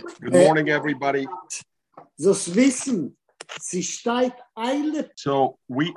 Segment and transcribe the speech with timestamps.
[0.00, 1.26] Good morning, everybody.
[2.18, 3.16] Das Wissen,
[3.60, 5.10] sie steigt eile.
[5.16, 5.94] So we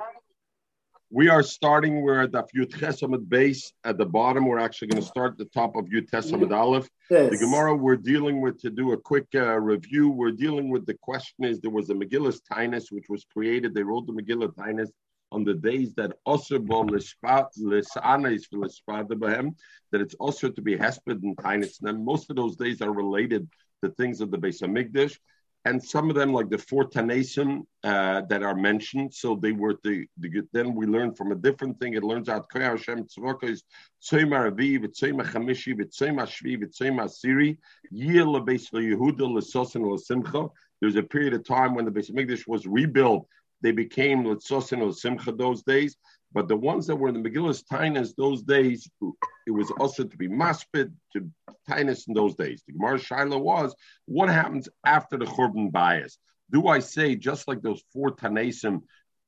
[1.10, 2.02] we are starting.
[2.02, 4.46] We're at the Yud base at the bottom.
[4.46, 6.88] We're actually going to start the top of Yud Chesamid Aleph.
[7.08, 10.10] The Gemara we're dealing with to do a quick uh, review.
[10.10, 13.74] We're dealing with the question is there was a Megillah Tainus which was created.
[13.74, 14.90] They wrote the Megillah Tainus
[15.32, 19.54] on the days that also lisanis behem
[19.90, 21.82] that it's also to be hesped and Tainus.
[21.82, 23.48] And most of those days are related
[23.84, 25.16] to things of the Beis Hamikdash.
[25.66, 29.76] And some of them, like the four Tanasim uh, that are mentioned, so they were
[29.82, 31.94] the, the then we learn from a different thing.
[31.94, 33.62] It learns out Koyah Hashem Tzvokos
[34.06, 37.56] Tzayma Ravi, V'Tzayma Chamishi, V'Tzayma Shvi, V'Tzayma Asiri,
[37.90, 40.50] Yir LeBeis Yehuda LeSosin LeSimcha.
[40.80, 43.26] There was a period of time when the Beis Hamikdash was rebuilt.
[43.62, 45.96] They became LeSosin LeSimcha those days.
[46.34, 48.90] But the ones that were in the Megillus Tainas those days,
[49.46, 51.30] it was also to be maspid to
[51.70, 52.62] Tainas in those days.
[52.66, 53.74] The Gemara Shiloh was
[54.06, 56.18] what happens after the Churban bias?
[56.50, 58.82] Do I say just like those four Tanasim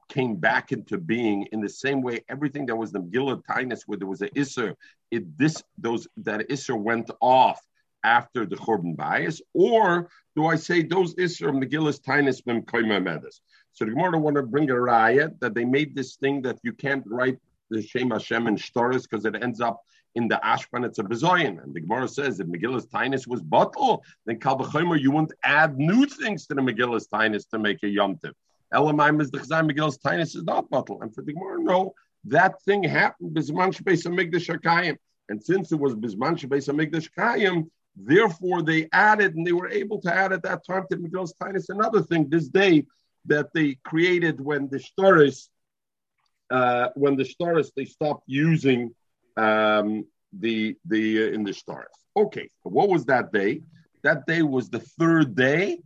[0.09, 3.99] came back into being in the same way everything that was the Megillah Tainus where
[3.99, 4.75] there was an Isser,
[5.11, 7.61] it this those that Isser went off
[8.03, 12.65] after the Churban bias, or do I say those Isser Megillus Tainus bim
[13.05, 13.41] Medes?
[13.77, 16.73] So the Gemara want to bring a raya that they made this thing that you
[16.73, 17.39] can't write
[17.69, 19.83] the Shem Hashem in Shtoris because it ends up
[20.15, 21.63] in the Ashpan, it's a bezoyan.
[21.63, 25.77] And the Gemara says if Megillus Tainus was bottle, then Kal B'chomer, you won't add
[25.77, 28.33] new things to the Megillus Tainus to make a yomtiv.
[28.73, 31.03] Elamaim is the Chazai Megillus Tainus is not bottle.
[31.03, 31.93] And for the Gemara, no,
[32.25, 34.97] that thing happened Bisman Shbeis Hamikdash Hakayim.
[35.29, 40.01] And since it was Bisman Shbeis Hamikdash Hakayim, therefore they added and they were able
[40.01, 42.87] to add at that time to Megillus Tainus another thing this day
[43.27, 45.49] that they created when the Shtoris
[46.51, 48.95] uh, when the stars they stopped using
[49.37, 51.89] um, the the uh, in the stars.
[52.17, 53.63] Okay, what was that day?
[54.03, 55.81] That day was the third day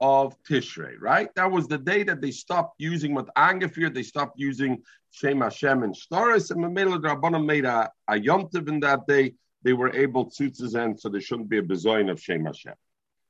[0.00, 1.28] of Tishrei, right?
[1.34, 3.92] That was the day that they stopped using with Angefir.
[3.92, 8.68] They stopped using Shema Shem Hashem and stars, and Mamela Rabbanim made a, a yomtiv
[8.68, 9.34] in that day.
[9.62, 12.74] They were able to and so there shouldn't be a bezoin of Shem Hashem.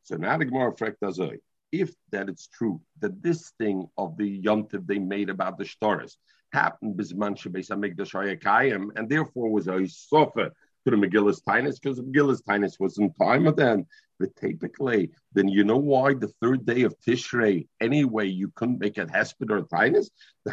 [0.02, 1.38] So now the Gemara azoi.
[1.80, 6.16] If that it's true that this thing of the yomtiv they made about the stars
[6.52, 7.70] happened bisman shebeis
[8.96, 10.52] and therefore was a sofa
[10.84, 13.86] to the Megillus Tainus because Megillus Tainus was in time of then.
[14.20, 18.96] But typically, then you know why the third day of Tishrei anyway you couldn't make
[18.96, 20.10] it Hesped or Tainus.
[20.44, 20.52] The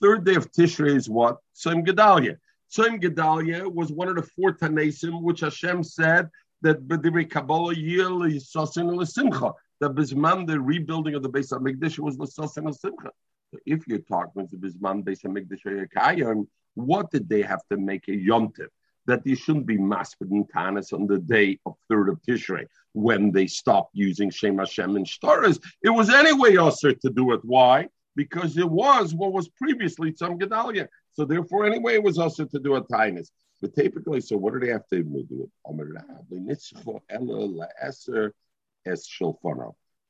[0.00, 2.36] third day of Tishrei is what Tzim Gedalia.
[2.72, 6.28] Tzim Gedalia was one of the four Tanasim which Hashem said
[6.62, 12.16] that B'divri Kabbalah Yil Yisosin L'Simcha that Bisman, the rebuilding of the base of was
[12.16, 13.10] Lasos and Simcha.
[13.50, 17.76] So if you're talking the Bisman base of Mikdash Yakayim, what did they have to
[17.76, 18.68] make a yomtiv?
[19.06, 23.32] That they shouldn't be maspid and tanis on the day of third of Tishrei when
[23.32, 25.62] they stopped using Shem Hashem and Shtaras.
[25.82, 27.40] It was anyway also to do it.
[27.42, 27.88] Why?
[28.16, 30.88] Because it was what was previously Tzam Gedalia.
[31.12, 33.28] So therefore, anyway, it was also to do a tainus.
[33.60, 35.50] But typically, so what do they have to do?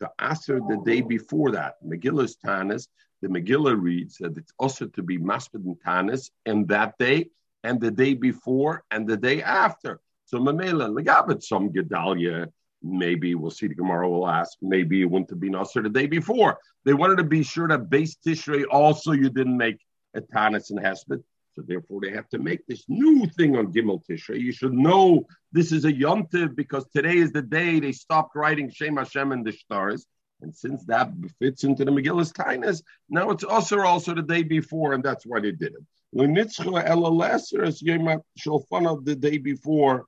[0.00, 2.88] The Aser the day before that, Megillah's Tanis,
[3.22, 7.30] the Megillah reads that it's also to be Maspid and Tanis and that day
[7.64, 10.00] and the day before and the day after.
[10.26, 12.46] So Mamela, Legabit some Gedalia,
[12.82, 16.58] maybe we'll see the will ask, maybe it wouldn't have been Aser the day before.
[16.84, 19.80] They wanted to be sure that base Tishrei also you didn't make
[20.14, 21.22] a Tanis and Hesped.
[21.58, 24.40] So therefore, they have to make this new thing on Gimel Tishrei.
[24.40, 28.36] You should know this is a Yom Tiv because today is the day they stopped
[28.36, 30.06] writing Shem Hashem in the stars.
[30.40, 31.10] And since that
[31.40, 35.40] fits into the Megillus Tainas, now it's also also the day before, and that's why
[35.40, 35.84] they did it.
[36.14, 40.06] Lenitzcha Ella Lesser is Yom Shulfan the day before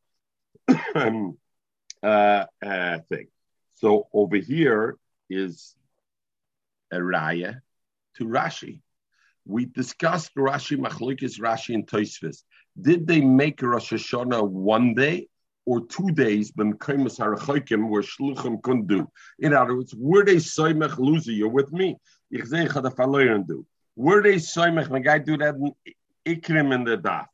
[0.69, 1.33] uh,
[2.05, 2.45] uh,
[3.09, 3.27] thing.
[3.75, 5.75] So over here is
[6.93, 7.61] a raya
[8.19, 8.83] to Rashi
[9.51, 12.45] we discussed Rashi Machlokes Rashi and Tosfos.
[12.81, 15.29] Did they make Rosh Hashanah one day
[15.67, 16.53] or two days?
[16.53, 19.11] Ben Kaimus Harachokim where Shluchim couldn't do.
[19.41, 21.37] In other words, were they Soimech Luzi?
[21.37, 21.97] You're with me.
[22.31, 24.89] Were they Soimech?
[24.89, 25.75] When guy do that in
[26.27, 27.27] Ikrim in the Daf.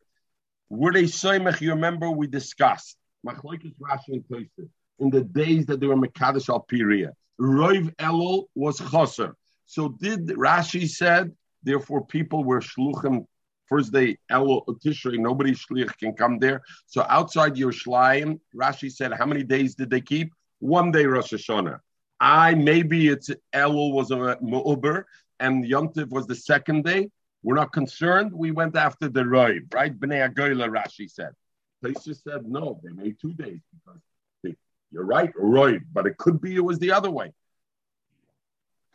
[0.71, 1.61] Were they Soimech?
[1.61, 2.97] You remember we discussed
[3.27, 4.71] Machlokes Rashi and Tosfos
[5.01, 7.11] in the days that they were Mekadosh Alpiria.
[7.39, 9.35] Roiv Elul was Choser.
[9.67, 11.33] So did Rashi said
[11.67, 13.27] Therefore, people were shluchim
[13.67, 16.63] first day El Tishrei, nobody shlich can come there.
[16.87, 20.33] So outside your Yerushalayim, Rashi said, how many days did they keep?
[20.61, 21.81] One day Rosh Hashanah.
[22.21, 25.05] I maybe it's Elul was a Mu'uber
[25.41, 27.11] and Yom Yontiv was the second day.
[27.43, 28.33] We're not concerned.
[28.33, 29.93] We went after the Roiv, right?
[29.99, 31.33] Bnei Agoyla, Rashi said.
[31.85, 34.01] Taisha said no, they made two days because
[34.43, 34.55] they,
[34.93, 37.33] you're right, right, but it could be it was the other way.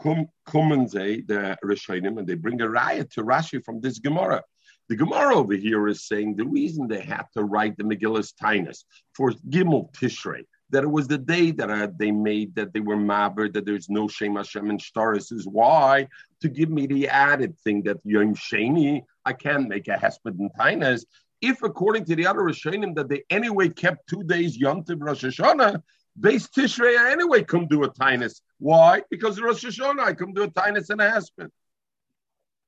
[0.02, 4.00] Come, come and say the Rishonim, and they bring a riot to Rashi from this
[4.00, 4.42] Gemara.
[4.90, 8.84] The Gemara over here is saying the reason they had to write the Megillus Tainus
[9.16, 12.98] for Gimel Tishrei, that it was the day that uh, they made that they were
[12.98, 16.08] maber, that there's no Shem Hashem and Shtaris is why
[16.42, 20.52] to give me the added thing that Yom Sheni, I can't make a Hesped and
[20.60, 21.06] Tainus.
[21.42, 25.24] If according to the other Rishonim that they anyway kept two days Yom Tov Rosh
[25.24, 25.82] Hashanah,
[26.20, 28.42] base Tishrei anyway come do a Tainus.
[28.60, 29.04] Why?
[29.10, 31.50] Because Rosh Hashanah I come do a Tainus and a Hesped.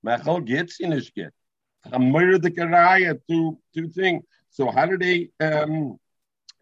[0.05, 1.33] Mechal gets in his get.
[1.91, 4.23] I'm the Karaya to to thing.
[4.49, 5.99] So how do they um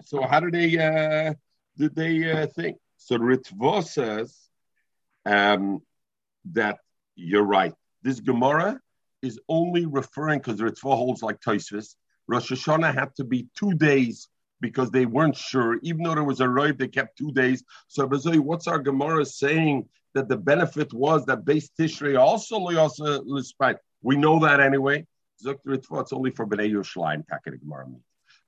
[0.03, 1.33] so how do they uh,
[1.77, 2.77] did they uh, think?
[2.97, 4.37] So Ritva says
[5.25, 5.81] um,
[6.53, 6.79] that
[7.15, 7.73] you're right.
[8.03, 8.79] This Gemara
[9.21, 11.95] is only referring because Ritva holds like Tosfos.
[12.27, 14.27] Rosh Hashanah had to be two days
[14.61, 17.63] because they weren't sure, even though there was a roib, they kept two days.
[17.87, 23.77] So what's our Gemara saying that the benefit was that base Tishrei also lispite?
[24.01, 25.05] We know that anyway.
[25.43, 27.27] It's only for Bnei Yerushalayim.
[27.27, 27.87] Taka Gemara.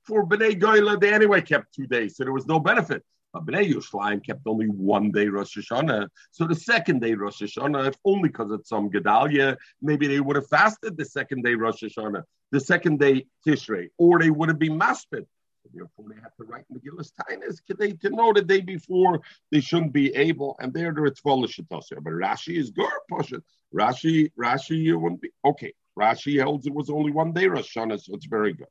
[0.04, 3.02] For Bnei Goyla, they anyway kept two days, so there was no benefit.
[3.32, 6.08] But Bnei Yerushalayim kept only one day Rosh Hashanah.
[6.30, 10.36] So the second day Rosh Hashanah, if only because it's some Gedalia, maybe they would
[10.36, 12.22] have fasted the second day Rosh Hashanah,
[12.52, 15.26] the second day Tishrei, or they would have been maspid.
[15.74, 19.92] Therefore, they have to write Megillus Tainis they to know the day before they shouldn't
[19.92, 22.02] be able, and there the Ritzvola Shetosir.
[22.02, 23.42] But Rashi is Gur Poshet.
[23.74, 25.72] Rashi, Rashi, you wouldn't be okay.
[25.98, 28.68] Rashi holds it was only one day Rosh Hashanah, so it's very good.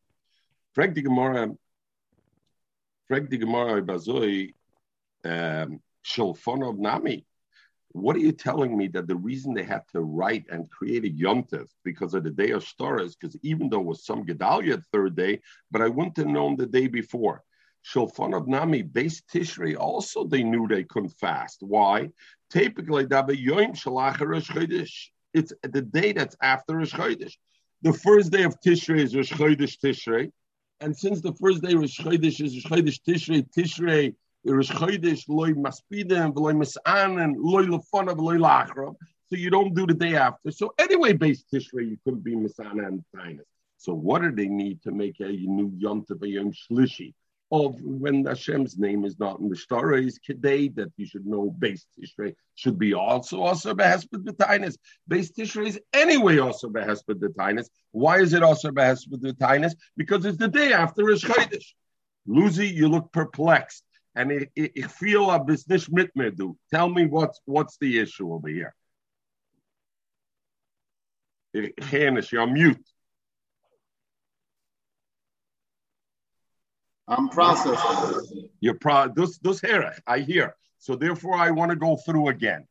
[0.74, 1.50] Frank die Gemara,
[3.08, 4.54] Frank die Gemara Bazoi,
[5.26, 7.26] um, Shulfonov Nami.
[7.94, 11.10] What are you telling me that the reason they had to write and create a
[11.10, 13.16] yontif because of the day of stars?
[13.16, 16.66] Because even though it was some Gedalia third day, but I wouldn't have known the
[16.66, 17.44] day before.
[17.86, 21.58] Shulfonov Nami, based Tishrei, also they knew they couldn't fast.
[21.62, 22.10] Why?
[22.50, 23.04] Typically,
[25.34, 27.34] it's the day that's after Rosh Chodesh.
[27.82, 30.32] The first day of Tishrei is Rosh Chodesh Tishrei.
[30.80, 35.54] And since the first day Rosh Chodesh is Rosh Chodesh Tishrei, Tishrei, Rosh Chodesh loy
[35.54, 38.94] maspidem, loy misanen, loy lefana, loy lachra.
[39.30, 40.52] So you don't do the day after.
[40.52, 43.46] So anyway, based Tishrei, you couldn't be misana and tainus.
[43.78, 47.14] So what do they need to make a new a Yom Shlishi?
[47.54, 51.86] of when Hashem's name is not in the stories Kedei, that you should know based
[51.96, 54.76] Tishrei should be also also behesped b'tainis.
[55.08, 57.68] Based Tishrei is anyway also behesped b'tainis.
[57.92, 59.74] Why is it also behesped b'tainis?
[59.96, 61.74] Because it's the day after Rosh Chodesh.
[62.26, 63.84] Lucy, you look perplexed.
[64.16, 66.56] And I feel a business mitmedu.
[66.72, 68.76] Tell me what's what's the issue over here.
[71.56, 72.86] Hanish, you're mute.
[77.08, 78.50] I'm processing.
[78.60, 80.56] You're pro this this herech, I hear.
[80.80, 82.68] So therefore I want to go through again.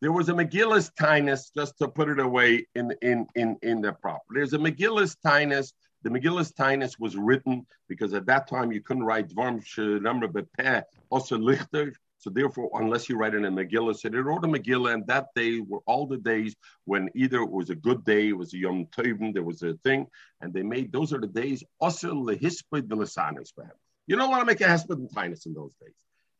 [0.00, 3.92] There was a Megillus Tinus, just to put it away in in in in the
[3.92, 4.24] proper.
[4.30, 5.72] There's a Megillus Tinus.
[6.02, 9.60] The Megillus Tinus was written because at that time you couldn't write Dvarm
[10.00, 11.92] number Bepeh also Lichter.
[12.20, 15.28] So therefore, unless you write in a Megillah, so they wrote a Megillah, and that
[15.36, 18.58] day were all the days when either it was a good day, it was a
[18.58, 20.06] Yom Tovim, there was a thing,
[20.40, 23.72] and they made those are the days also lehispid v'lesanis for.
[24.08, 25.94] You don't want to make a hesped and tinus in those days.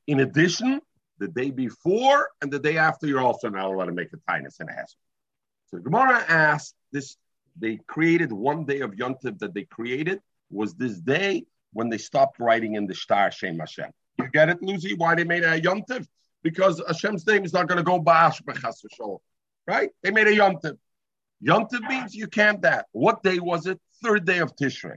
[0.08, 0.80] In addition,
[1.18, 4.58] the day before and the day after, you're also not allowed to make a tinus
[4.58, 4.96] and a hesped.
[5.66, 7.16] So the Gemara asked this.
[7.58, 11.98] They created one day of Yom Tov that they created was this day when they
[11.98, 13.90] stopped writing in the Shtar Shem Hashem.
[14.18, 14.94] You get it, Lucy?
[14.94, 16.06] Why they made a yontiv?
[16.42, 19.18] Because Hashem's name is not going to go ba'ash b'chas
[19.66, 19.90] right?
[20.02, 20.78] They made a yontiv.
[21.46, 22.86] Yontiv means you can't that.
[22.92, 23.78] What day was it?
[24.02, 24.96] Third day of Tishrei.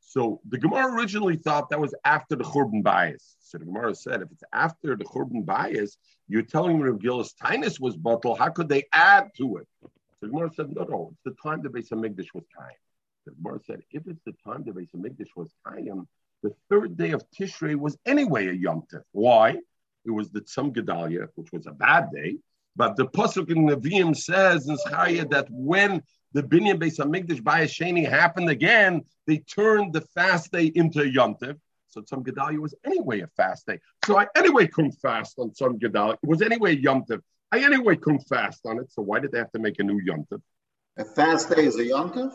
[0.00, 3.36] So the Gemara originally thought that was after the Churban bias.
[3.40, 5.96] So the Gemara said, if it's after the Churban bias,
[6.28, 8.34] you're telling me Gillis Tinus was bottle.
[8.34, 9.68] How could they add to it?
[10.24, 12.72] The Gemara said, no, no, it's the time the Beis Hamikdash was time.
[13.26, 16.08] The Gemara said, if it's the time the Beis Hamikdash was time,
[16.42, 19.02] the third day of Tishrei was anyway a Yom Tov.
[19.12, 19.58] Why?
[20.06, 22.38] It was the Tzom Gedalia, which was a bad day.
[22.74, 26.02] But the pasuk in Nevi'im says in Zechariah that when
[26.32, 31.34] the Binyan Beis Hamikdash Bayasheni happened again, they turned the fast day into a Yom
[31.34, 31.58] Tov.
[31.88, 33.78] So Tzom Gedalia was anyway a fast day.
[34.06, 36.14] So I anyway couldn't fast on Tzom Gedalia.
[36.14, 37.20] It was anyway Yom Tov.
[37.54, 38.90] I anyway couldn't fast on it.
[38.90, 40.40] So why did they have to make a new Yom Tov?
[40.96, 42.32] A fast day is a yontif?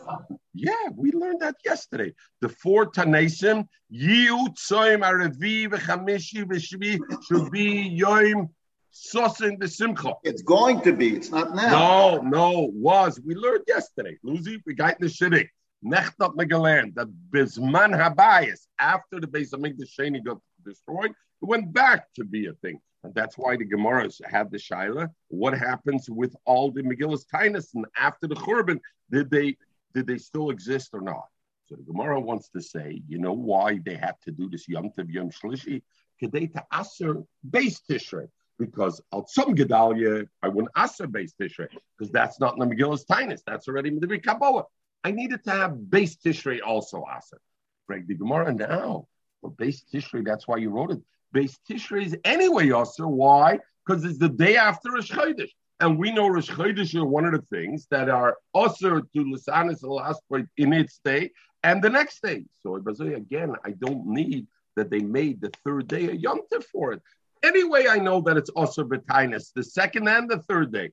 [0.54, 2.14] Yeah, we learned that yesterday.
[2.40, 8.48] The four Tanaisim, Yiu, Tzoim, Aravi, V'chamishi, V'shvi, should be Yoim,
[8.94, 10.14] Sosin, V'simcha.
[10.24, 11.16] It's going to be.
[11.16, 11.70] It's not now.
[11.70, 13.20] No, no, was.
[13.20, 14.16] We learned yesterday.
[14.24, 15.48] Luzi, we got in the shitting.
[15.84, 21.10] Nechtat Megalan, the Bisman Habayis, after the base of Mikdash Sheni got destroyed.
[21.10, 22.80] It went back to be a thing.
[23.02, 25.08] And that's why the Gemaras had the Shaila.
[25.28, 28.80] What happens with all the Megillus Tainus and after the Churban?
[29.10, 29.56] Did they
[29.94, 31.24] did they still exist or not?
[31.66, 34.90] So the Gemara wants to say, you know why they had to do this Yom
[34.90, 35.82] Tov Yom Shlishi?
[36.20, 38.28] To Aser base Tishrei.
[38.58, 43.06] Because al some Gedalia, I wouldn't Aser base Tishrei, because that's not in the Megillus
[43.06, 43.40] Tainus.
[43.46, 44.64] That's already in the Kabbalah.
[45.02, 47.40] I needed to have base Tishrei also Aser.
[47.86, 49.06] Break the Gemara now.
[49.40, 51.00] For base Tishrei, that's why you wrote it.
[51.32, 53.06] Base Tishrei is anyway Aser.
[53.06, 53.58] Why?
[53.86, 55.50] Because it's the day after Rosh Chodesh.
[55.80, 59.82] And we know Rosh Chodesh are one of the things that are Aser to Lisanis
[59.82, 61.30] last point in its day
[61.62, 62.44] and the next day.
[62.62, 64.46] So again, I don't need
[64.76, 67.02] that they made the third day a Yom Tov for it.
[67.42, 70.90] Anyway, I know that it's Aser B'Tainis, the second and the third day.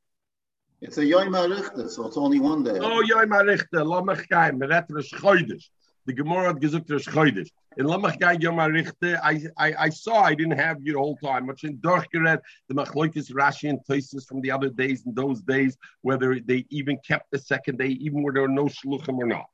[0.82, 2.78] It's a Yom HaRichte, so it's only one day.
[2.80, 5.66] Oh, Yom HaRichte, Lamech Kaim, Meret Rosh Chodesh.
[6.08, 7.52] The Gemara gesagt Rosh Chodesh.
[7.76, 11.48] In Lamach Gai Yom HaRichte, I, I, saw, I didn't have you the whole time.
[11.48, 15.78] Much in Dorchgered, the Machloikis Rashi and Toises from the other days in those days,
[16.04, 19.48] whether they even kept the second day, even where there were no Shluchim or not.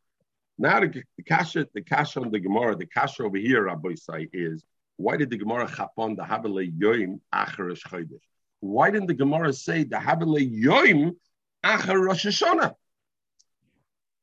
[0.60, 4.30] Now the, the kasha, the kasha on the Gemara, the kasha over here, Rabbi say,
[4.32, 4.64] is
[4.98, 8.22] why did the Gemara chapon the Habele Yoim Acher Chodesh?
[8.60, 11.16] Why didn't the Gemara say the Habele Yoim
[11.66, 12.76] Acher Rosh Hashanah?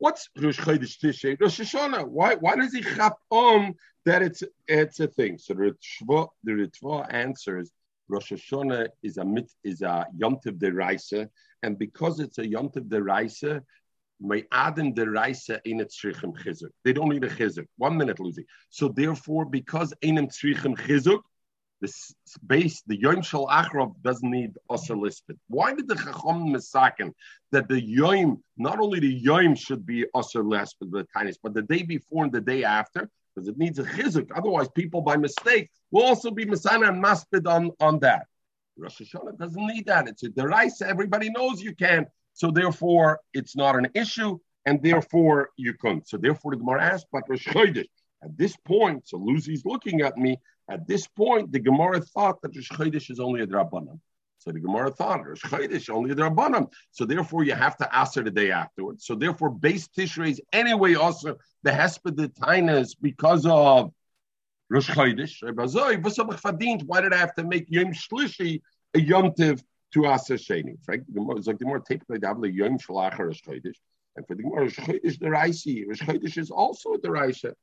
[0.00, 1.38] What's Rosh Chodesh Tishrei?
[1.38, 2.08] Rosh Hashanah.
[2.08, 2.34] Why?
[2.36, 3.74] Why does he chap on
[4.06, 5.36] that it's it's a thing?
[5.36, 7.70] So the Ritva, the Ritva answers
[8.08, 11.28] Rosh Hashanah is a mit is a yomtiv deraisa,
[11.62, 13.60] and because it's a yomtiv deraisa,
[14.22, 16.70] my adam deraisa in it tzrichem chizuk.
[16.82, 17.66] They don't need a chizuk.
[17.76, 18.46] One minute, Lucy.
[18.70, 21.20] So therefore, because einem tzrichem chizuk,
[21.80, 21.92] the
[22.46, 25.38] base, the Yom Shal Achrov doesn't need also listed.
[25.48, 27.12] Why did the Chacham Misakin
[27.52, 31.62] that the Yom, not only the Yom should be also listed, the kindness, but the
[31.62, 34.28] day before and the day after, because it needs a chizuk.
[34.34, 38.26] Otherwise, people by mistake will also be Masana and Maspid on, on that.
[38.76, 40.08] Rosh Hashanah doesn't need that.
[40.08, 40.82] It's a deraisa.
[40.82, 42.06] Everybody knows you can.
[42.32, 46.08] So therefore, it's not an issue, and therefore you couldn't.
[46.08, 47.88] So therefore, the Gemara asked, but Rosh Chodesh.
[48.22, 50.38] At this point, so Lucy's looking at me.
[50.70, 53.98] At this point, the Gemara thought that Rosh Chodesh is only a Drabanan.
[54.38, 56.70] So the Gemara thought Rosh Chodesh only a Drabanan.
[56.92, 59.04] So therefore, you have to answer the day afterwards.
[59.04, 62.14] So therefore, base Tishrei is anyway also the Hesped
[63.02, 63.92] because of
[64.70, 65.42] Rosh Chodesh.
[66.86, 68.62] Why did I have to make Yom Shlishi
[68.94, 70.76] a Yom Tiv to Aser Sheni?
[70.84, 73.74] Frank, the Gemara typically have a Yom Shalachar Rosh Chodesh.
[74.14, 75.84] And for the Gemara, Rosh Chodesh the Raisi.
[75.88, 77.56] Rosh Chodesh is also the Raisa.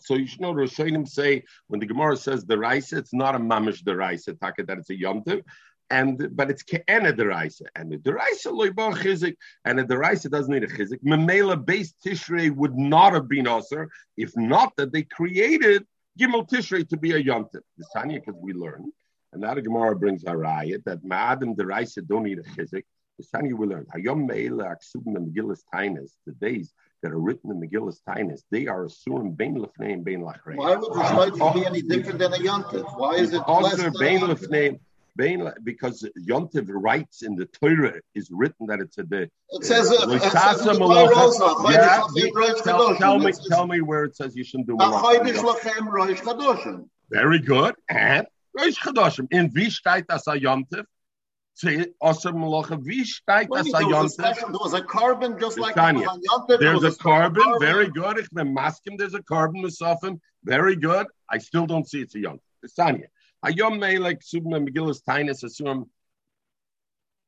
[0.00, 3.38] So you should know Rishonim say when the Gemara says the Raisa, it's not a
[3.38, 5.42] mamish the Raisa, that it's a yomtiv,
[5.90, 10.52] and but it's ke'ena the Raisa, and the Raisa loiba chizik, and the Raisa doesn't
[10.52, 11.02] need a chizik.
[11.04, 13.86] Memela based Tishrei would not have been also
[14.16, 15.86] if not that they created
[16.18, 17.60] Gimel Tishrei to be a yomtiv.
[17.78, 18.90] The Tanya, because we learn,
[19.32, 22.84] and now the Gemara brings a riot that Ma'adim the Raisa don't need a chizik.
[23.18, 26.72] The Tanya we learn Hayom Meila Aksubim Megillas Tainas, the days
[27.04, 30.56] that are written in Megillus Tainus, they are assumed Bain Lefnei and Bain Lachrei.
[30.56, 32.98] Why would the be any different than a Yontif?
[32.98, 34.80] Why is it also Bain Lefnei?
[35.14, 39.30] Bain, because Yontiv writes in the Torah is written that it's a the.
[39.50, 40.06] It says uh,
[41.70, 42.02] yeah,
[42.64, 44.76] tell, tell me, tell me where it says you shouldn't do
[47.10, 47.74] Very good.
[47.88, 48.26] And
[48.58, 50.84] Rosh Chadoshim in Vishtait as a Yontiv.
[51.62, 54.16] Wie steigt das?
[54.16, 56.08] There was a carbon just like Tanya.
[56.58, 58.18] There's a carbon, very good.
[58.18, 61.06] Ich bin maskim, there's a carbon musafim, very good.
[61.30, 62.40] I still don't see it's a Yontif.
[62.62, 63.08] It's Tanya.
[63.42, 65.90] A Yom like Subna Megillus Tainus assume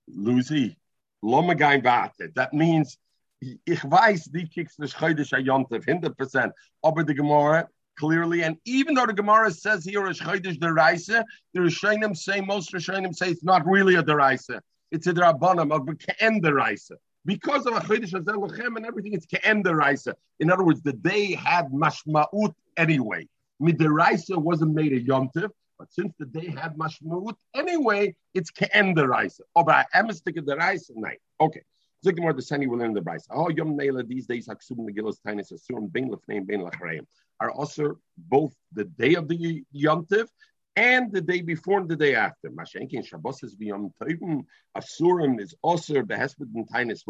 [0.08, 0.76] Lucy,
[1.22, 2.34] Lomagain Bate.
[2.34, 2.98] That means
[3.40, 6.52] ich weiß, die kriegst du Chodesh a Yontif, 100%.
[6.82, 8.42] Aber die Gemara, clearly.
[8.42, 11.24] And even though the Gemara says here is Chodesh Deraisa,
[11.54, 14.60] the Rishonim say, most Rishonim say it's not really a Deraisa.
[14.92, 16.92] It's a Drabanam of Ke'en Deraisa.
[17.24, 18.44] Because of a Chodesh Azel
[18.76, 20.14] and everything, it's Ke'en Deraisa.
[20.38, 23.26] In other words, the day had Mashma'ut anyway.
[23.60, 29.40] Midiraisa wasn't made a Yomtiv, but since the day had Mashma'ut anyway, it's Ke'en Deraisa.
[29.56, 31.18] Oh, but I am a stick of Deraisa night.
[31.40, 31.62] Okay.
[32.06, 33.26] Zikmar the Sani will learn the Bryce.
[33.30, 37.04] Oh, Yom Neila, these days, Haksum Megillas Tainis Asurim, Ben Lefneim, Ben Lachreim
[37.40, 40.28] are also both the day of the Yom Tiv
[40.76, 42.50] and the day before and the day after.
[42.50, 44.44] Mashenkin Shabbos is beyond Tovim.
[44.76, 47.02] Asurim is also behesped and tainis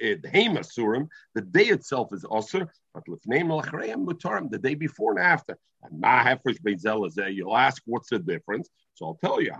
[0.00, 1.08] eh, Asurim.
[1.34, 5.56] The day itself is also, but the day before and after.
[5.82, 7.36] And.
[7.36, 8.68] You'll ask what's the difference.
[8.94, 9.52] So I'll tell you.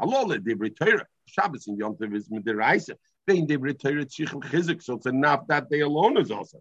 [1.26, 2.94] Shabbos in Yom Tiv is Midiraisa.
[3.28, 4.82] Chizik.
[4.82, 6.60] So it's enough that day alone is also.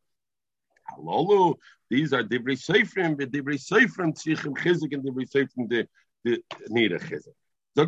[0.92, 1.56] Halolu.
[1.90, 5.88] These are divrei seifrim, but divrei seifrim tzichem chizik and divrei seifrim the
[6.24, 7.00] the need a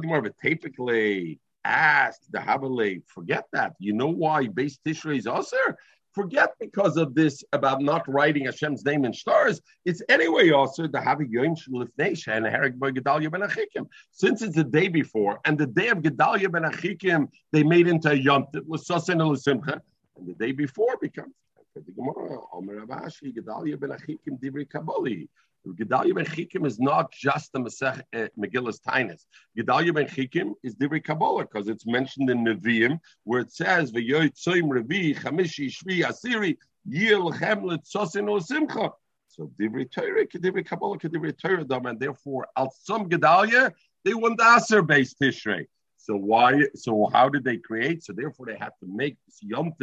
[0.04, 3.74] more of a typically ask the Havale, forget that.
[3.80, 5.78] You know why base Tishrei is usher?
[6.14, 9.62] Forget because of this about not writing Hashem's name in stars.
[9.86, 13.88] It's anyway also the Havi Yom Lifnesha and Herek by Gedalia ben Achikim.
[14.12, 18.12] Since it's the day before and the day of Gedalia ben Achikim, they made into
[18.12, 19.80] a Yom L'Sosen L'Simcha,
[20.18, 21.34] and the day before becomes
[21.76, 25.30] the Gemara, Omer Abashi, Gedalia ben Achikim Divri Kabali.
[25.68, 29.26] Gedalia ben Chikim is not just the Masech uh, Megillus Tainus.
[29.58, 34.32] Gedalia ben Chikim is Divri Kabbalah because it's mentioned in Nevi'im where it says V'yoy
[34.32, 36.58] Tzoim Revi Chamishi Shvi Asiri
[36.90, 38.92] Yil Chemlet Sosin O Simcha.
[39.28, 43.72] So Divri Torah, Kedivri Kabbalah, Kedivri Torah, and therefore al some Gedalia
[44.04, 45.66] they want the Aser based Tishrei.
[45.98, 46.64] So why?
[46.76, 48.04] So how did they create?
[48.04, 49.74] So therefore they had to make this Yom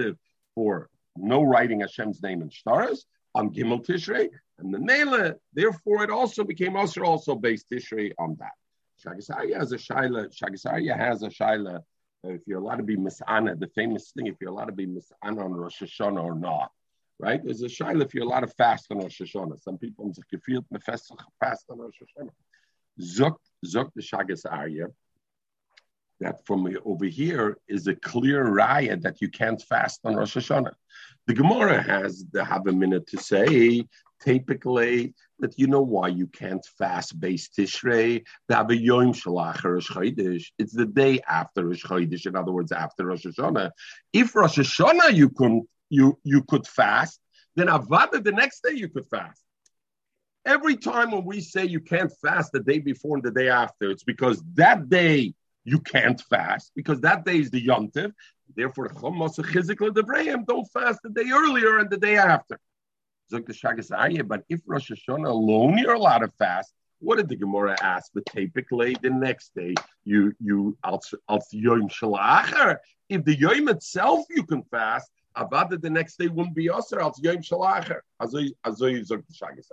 [0.55, 3.07] for no writing Hashem's name in stars
[3.39, 4.29] on Gimel Tishrei,
[4.59, 8.53] and the Mele, therefore, it also became also also based Tishrei on that.
[9.03, 10.27] Shaagas Aryeh has a shaila.
[10.37, 11.81] Shaagas Aryeh has a shaila.
[12.25, 15.45] If you're allowed to be misana, the famous thing, if you're allowed to be misana
[15.45, 16.73] on Rosh Hashanah or not,
[17.21, 17.41] right?
[17.43, 19.63] There's a shaila if you're allowed to fast on Rosh Hashanah.
[19.63, 22.31] Some people the fashion fast on Rosh Hashanah.
[23.01, 24.93] Zuk zuk the Shaagas Aryeh
[26.21, 30.75] that from over here is a clear raya that you can't fast on Rosh Hashanah.
[31.27, 33.85] The Gemara has the have a minute to say
[34.21, 38.25] typically that you know why you can't fast based Tishrei.
[40.59, 42.27] It's the day after Rosh Chodesh.
[42.27, 43.71] In other words, after Rosh Hashanah.
[44.13, 47.21] If Rosh Hashanah you could you you could fast,
[47.55, 49.43] then Avada the next day you could fast.
[50.45, 53.91] Every time when we say you can't fast the day before and the day after,
[53.91, 55.35] it's because that day
[55.69, 58.13] you can't fast because that day is the Yom Tiv.
[58.55, 62.59] Therefore, the don't fast the day earlier and the day after.
[63.31, 68.11] But if Rosh Hashanah alone you're allowed to fast, what did the Gemara ask?
[68.15, 72.79] But typically the next day you you Yom Shalacher.
[73.09, 77.21] If the Yom itself you can fast, Avada the next day wouldn't be Aser als
[77.23, 78.01] Yom Shalacher.
[78.21, 79.71] Azoy Azoy Zok the Shagas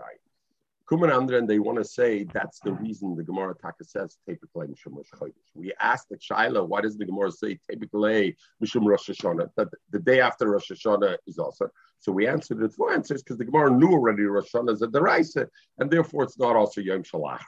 [0.90, 4.96] Kuman and they want to say that's the reason the Gemara Taka says typically Mishum
[4.96, 5.34] Rosh Chodesh.
[5.56, 9.50] We asked the Shaila, why does the Gemara say typically Mishum Rosh Hashanah?
[9.58, 11.70] That the day after Rosh Hashanah is also.
[12.00, 14.88] So we answered it four answers because the Gemara knew already Rosh Hashanah is a
[14.88, 15.48] deraisa,
[15.80, 17.42] and therefore it's not also Yom Shalach.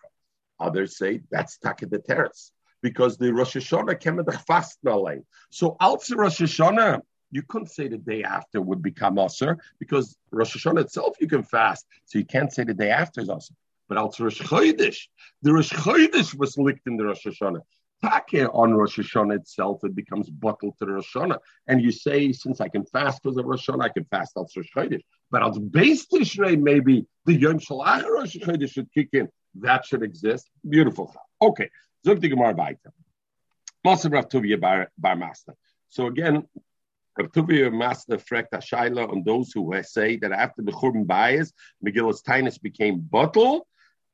[0.60, 5.24] Others say that's Taka the Teretz because the Rosh Hashanah came at the fast nalain.
[5.52, 10.56] So also Rosh Hashanah you couldn't say the day after would become Aser because Rosh
[10.56, 13.54] Hashanah itself you can fast, so you can't say the day after is Aser.
[13.90, 15.08] But also Rosh Chodesh,
[15.42, 17.62] the Rosh Chodesh was licked in the Rosh Hashanah.
[18.04, 21.40] Take on Rosh Hashanah itself, it becomes bottled to Rosh Hashanah.
[21.68, 24.60] And you say, since I can fast because of Rosh Hashanah, I can fast also
[24.60, 25.02] Rosh Chodesh.
[25.32, 29.30] But als base Tishrei, maybe the Yom Shalach Rosh Chodesh should kick in.
[29.56, 30.50] That should exist.
[30.68, 31.14] Beautiful.
[31.42, 31.70] Okay.
[32.06, 32.94] Zog the Gemara weiter.
[33.84, 34.60] Master Rav Tuvia
[34.98, 35.56] Bar Master.
[35.90, 36.48] So again,
[37.20, 41.52] Rabtuvia Master Frekt Shaila on those who say that after the Churban Bias,
[41.86, 43.68] Megillus Tainus became bottle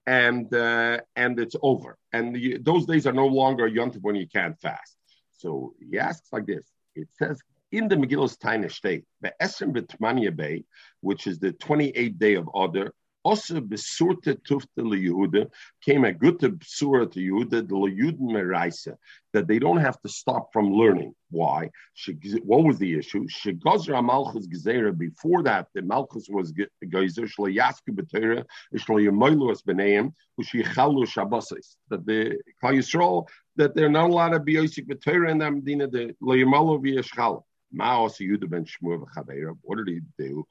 [0.05, 1.97] and uh, and it's over.
[2.11, 4.97] And the, those days are no longer yontiv when you can't fast.
[5.31, 6.65] So he asks like this.
[6.95, 10.63] It says in the Megillus Tainus state, the Esrim Bay,
[11.01, 15.49] which is the 28th day of Adar, also besurte tufte Yehuda
[15.81, 18.95] came a good besura to Yehuda the Yehuden meraisa
[19.31, 21.13] that they don't have to stop from learning.
[21.29, 21.69] Why?
[22.43, 23.27] What was the issue?
[23.27, 24.97] She Shegazra Malchus Gezerah.
[24.97, 27.49] Before that, the Malchus was Gezer Shlo
[28.75, 31.77] Yemoilu Es B'Neim Ushichalu Shabbosis.
[31.89, 36.15] That the Klal that they're not allowed to be Yosik B'Torah in the Medina the
[36.21, 37.43] Lo Yemalu
[37.75, 38.17] What
[39.77, 40.47] did he do?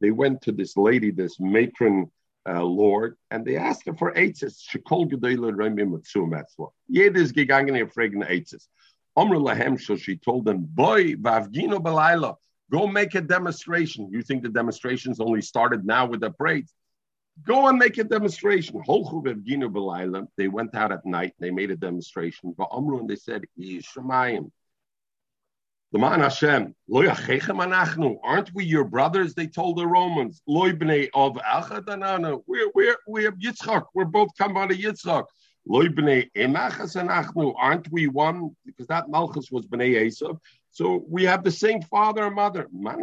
[0.00, 2.10] They went to this lady, this matron
[2.48, 4.60] uh, lord, and they asked her for eitzes.
[4.70, 6.70] Shekol gedele remi matzum etzla.
[6.92, 8.68] Jedes gegangen ihr fragen eitzes.
[9.16, 12.36] Omr lahem, so she told them, boy, vavgino belayla,
[12.70, 14.10] go make a demonstration.
[14.12, 16.72] You think the demonstrations only started now with the parades?
[17.44, 18.82] Go and make a demonstration.
[20.36, 21.34] They went out at night.
[21.38, 22.54] They made a demonstration.
[22.58, 23.44] And they said.
[25.92, 26.74] The man Hashem,
[28.24, 29.34] aren't we your brothers?
[29.34, 32.42] They told the Romans, Loy bnei of Achadanana.
[32.46, 33.84] We're we're we have Yitzchak.
[33.94, 35.26] We're both come out of Yitzchak.
[35.66, 37.54] Loy bnei Emachas Anachnu.
[37.56, 38.56] Aren't we one?
[38.64, 40.38] Because that Malchus was bnei Esav.
[40.76, 42.66] So we have the same father and mother.
[42.70, 42.96] Why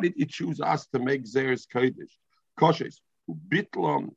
[0.00, 2.10] did you choose us to make Zeres Kodesh?
[2.58, 2.96] Koshes.
[3.48, 4.08] Bitlam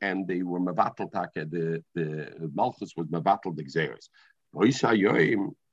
[0.00, 4.08] and they were mevatel take the the Malchus was mevatel the Xeris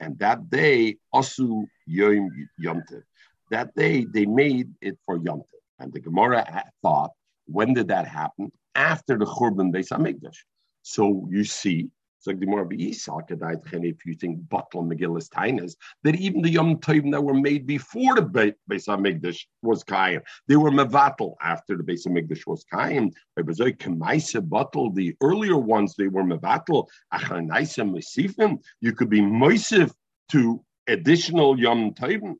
[0.01, 3.03] and that day, Asu Yom Yomtev.
[3.51, 5.45] That day, they made it for Yomtev.
[5.79, 7.11] And the Gemara thought,
[7.45, 8.51] when did that happen?
[8.75, 10.39] After the Churban Beis Hamikdash.
[10.81, 11.89] So you see,
[12.21, 17.23] so the more if you think Bottle Megillus Tainas, that even the Yom Tovim that
[17.23, 18.21] were made before the
[18.69, 23.11] Beis Hamikdash was Kaim, they were Mevatel after the Beis Hamikdash was Kaim.
[23.35, 28.59] Like Kemaisa Bottle, the earlier ones they were Mevatel, Achanaisa Mesifim.
[28.81, 29.91] You could be Moisif
[30.29, 32.35] to additional Yom Tovim.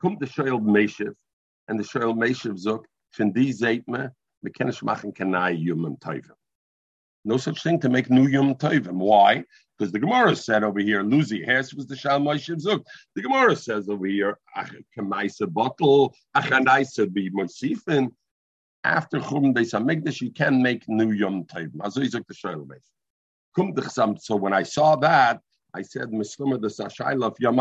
[0.00, 1.14] Come the Shoel Meshiv,
[1.66, 2.84] and the Shoel Meshiv Zuk,
[3.18, 4.12] Fendi Zeitme,
[4.46, 6.30] Mekenish Machen Kanai Yom Tovim.
[7.26, 8.98] No such thing to make new Yom Tovim.
[8.98, 9.42] Why?
[9.76, 12.84] Because the Gemara said over here, Luzi Hess was the Shal Moshe Zuk.
[13.16, 14.38] The Gemara says over here,
[14.96, 18.12] Kamaisa bottle, Achanaisa be Mosifin.
[18.84, 21.72] After Chum Beis Hamikdash, you can make new Yom Tovim.
[21.74, 22.64] Like the Shal
[23.56, 23.74] Kum
[24.20, 25.40] So when I saw that,
[25.74, 27.58] I said, Mislima the Sashayla of Yom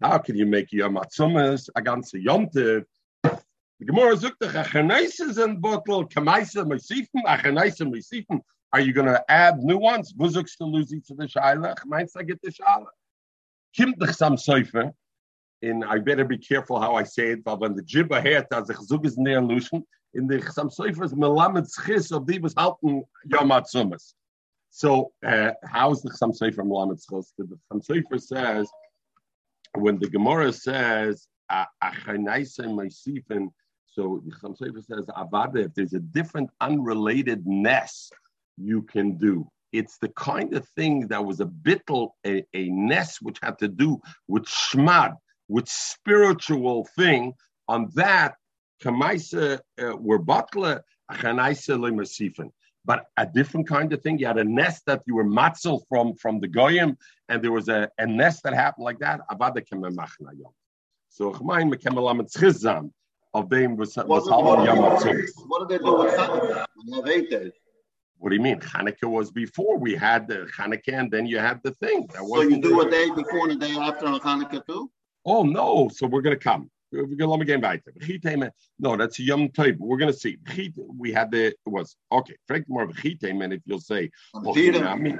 [0.00, 2.84] How can you make Yom against Yom Tiv?
[3.84, 8.40] The Gemara zukta achanaises and bottle kamaisa meisifim.
[8.72, 10.10] Are you going to add new ones?
[10.10, 11.74] Buzuk's to lose to the shaila.
[12.16, 12.86] I get the shaila.
[13.76, 14.90] Kim sam soifer.
[15.60, 18.68] And I better be careful how I say it, but when the jibba heert, as
[18.68, 22.54] the chzug is near illusion, in the Chassam Sofer is melamed schis of the was
[22.54, 24.14] halten Yom Atzumas.
[24.70, 27.32] So uh, how is the Chassam Sofer melamed schis?
[27.36, 28.70] The Chassam Sofer says,
[29.74, 33.50] when the Gemara says, achanaisa meisifin,
[33.94, 38.10] so Sofer says, Avada, if there's a different unrelated ness
[38.56, 43.20] you can do, it's the kind of thing that was a bittel, a, a ness
[43.20, 45.14] which had to do with shmad,
[45.48, 47.34] with spiritual thing.
[47.68, 48.34] On that,
[48.82, 52.50] kamaisa uh, were lemasifin.
[52.84, 54.18] But a different kind of thing.
[54.18, 57.68] You had a nest that you were matzel from from the goyim, and there was
[57.68, 59.20] a, a nest that happened like that.
[59.30, 59.64] Avada
[61.08, 62.30] So chmain mekemelamet
[63.34, 64.78] of them was was Halal Yom
[65.48, 67.52] What did they do with Hanukkah when you have eight days?
[68.18, 68.60] What do you mean?
[68.60, 72.06] Hanukkah was before we had the Hanukkah, and then you had the thing.
[72.14, 74.90] That so you do a day before and a day after on Hanukkah too?
[75.26, 75.90] Oh no!
[75.92, 76.70] So we're to come.
[76.92, 77.82] We're to let me get back
[78.78, 79.76] No, that's Yom Tov.
[79.78, 80.38] We're to see.
[80.96, 82.36] We had the it was okay.
[82.46, 82.96] Frank more of
[83.42, 85.18] and if you'll say, okay, I mean,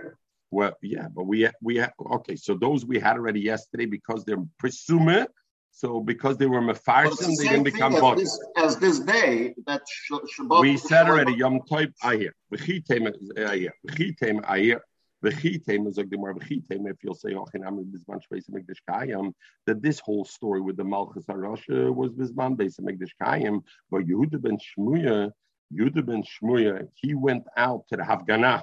[0.52, 2.36] well, yeah, but we we have okay.
[2.36, 5.26] So those we had already yesterday because they're presumed
[5.74, 10.60] so because they were mefarsim, they didn't become as this, as this day that Shabbat.
[10.60, 12.30] We said already Yom Tov Ayir.
[12.52, 13.70] V'chitem Ayir.
[13.88, 14.80] V'chitem Ayir.
[15.24, 16.88] V'chitem is like the more v'chitem.
[16.88, 19.32] If you'll say Ochinam Bizman Shbeis Mikdash Kayim,
[19.66, 24.40] that this whole story with the Malchus Harasha was Bizman Beis Mikdash Kayim, but Yehuda
[24.40, 25.32] ben Shmuya,
[25.72, 28.62] Yehuda ben Shmuya, he went out to the Hafganah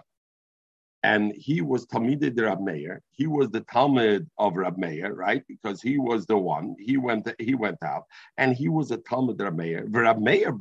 [1.03, 3.01] and he was Talmidei de Rab Meir.
[3.11, 5.43] He was the Talmud of Rab Meir, right?
[5.47, 6.75] Because he was the one.
[6.79, 7.27] He went.
[7.39, 8.05] He went out,
[8.37, 9.85] and he was a Talmud Rab Meir.
[9.89, 10.55] Rab Meir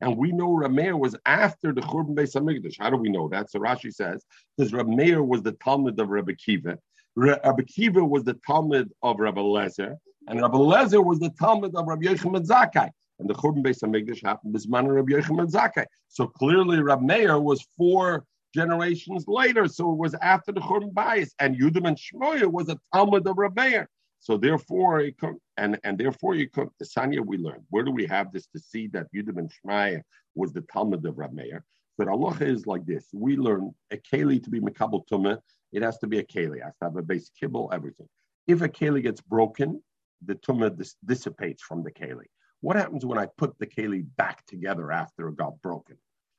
[0.00, 2.78] and we know Rab Meir was after the Churban Beis Hamikdash.
[2.78, 3.50] How do we know that?
[3.50, 4.24] So Rashi says
[4.56, 6.78] because Rab Meir was the Talmud of Rabbi Kiva.
[7.16, 9.96] Rabbi Kiva was the Talmud of Rabbi Lezer,
[10.28, 12.90] and Rabbi Lezer was the Talmud of Rabbi Yochanan Zakkai.
[13.20, 15.86] And the Churban Beis Hamikdash happened this man Rabbi Yochanan Zakkai.
[16.08, 19.66] So clearly, Rab Meir was for generations later.
[19.68, 23.36] So it was after the Churban Bayis, and Yudim and Shmoya was a Talmud of
[23.36, 23.86] Rabbeir.
[24.20, 25.10] So therefore,
[25.58, 27.64] and and therefore, you could the Sanya we learned.
[27.70, 30.00] Where do we have this to see that Yudim and Shmaya
[30.34, 31.60] was the Talmud of Rabbeir?
[31.98, 33.06] But Allah is like this.
[33.12, 35.38] We learn a keli to be mekabel tumah.
[35.72, 36.56] It has to be a keli.
[36.56, 38.08] It has to have a base kibble, everything.
[38.46, 39.82] If a keli gets broken,
[40.24, 42.26] the tumah dis- dissipates from the keli.
[42.62, 45.96] What happens when I put the keli back together after it got broken?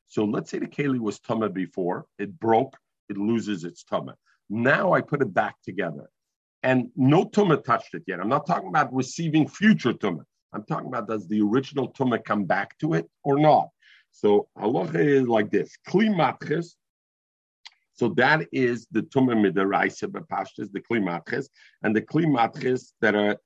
[0.08, 2.78] So let's say the keli was tama before, it broke,
[3.10, 4.15] it loses its tama.
[4.50, 6.10] Now I put it back together,
[6.63, 8.20] and no tuma touched it yet.
[8.20, 10.24] I'm not talking about receiving future tuma.
[10.54, 13.70] I'm talking about does the original tuma come back to it or not?
[14.12, 16.76] So Allah is like this: kli
[17.94, 21.48] So that is the tuma midaraisa bepashtas, the kli
[21.84, 23.38] and the kli that are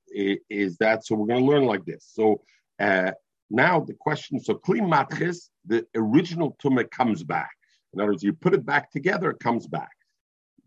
[0.50, 1.06] is that.
[1.06, 2.10] So we're going to learn like this.
[2.12, 2.42] So.
[2.78, 3.12] Uh,
[3.50, 7.50] now the question, so clean matris, the original tumah comes back.
[7.92, 9.90] In other words, you put it back together, it comes back.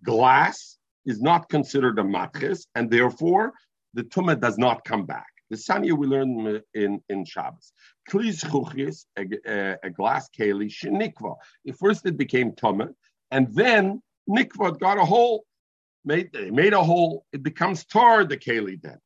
[0.03, 3.53] Glass is not considered a matris, and therefore
[3.93, 5.27] the tumah does not come back.
[5.49, 7.71] The sanya we learn in, in Shabbos.
[8.09, 11.35] Klis chuchis, a, a, glass keli, shenikva.
[11.79, 12.93] First it became tumah,
[13.31, 15.45] and then nikva got a hole,
[16.03, 18.97] made, made a hole, it becomes tar, the keli then.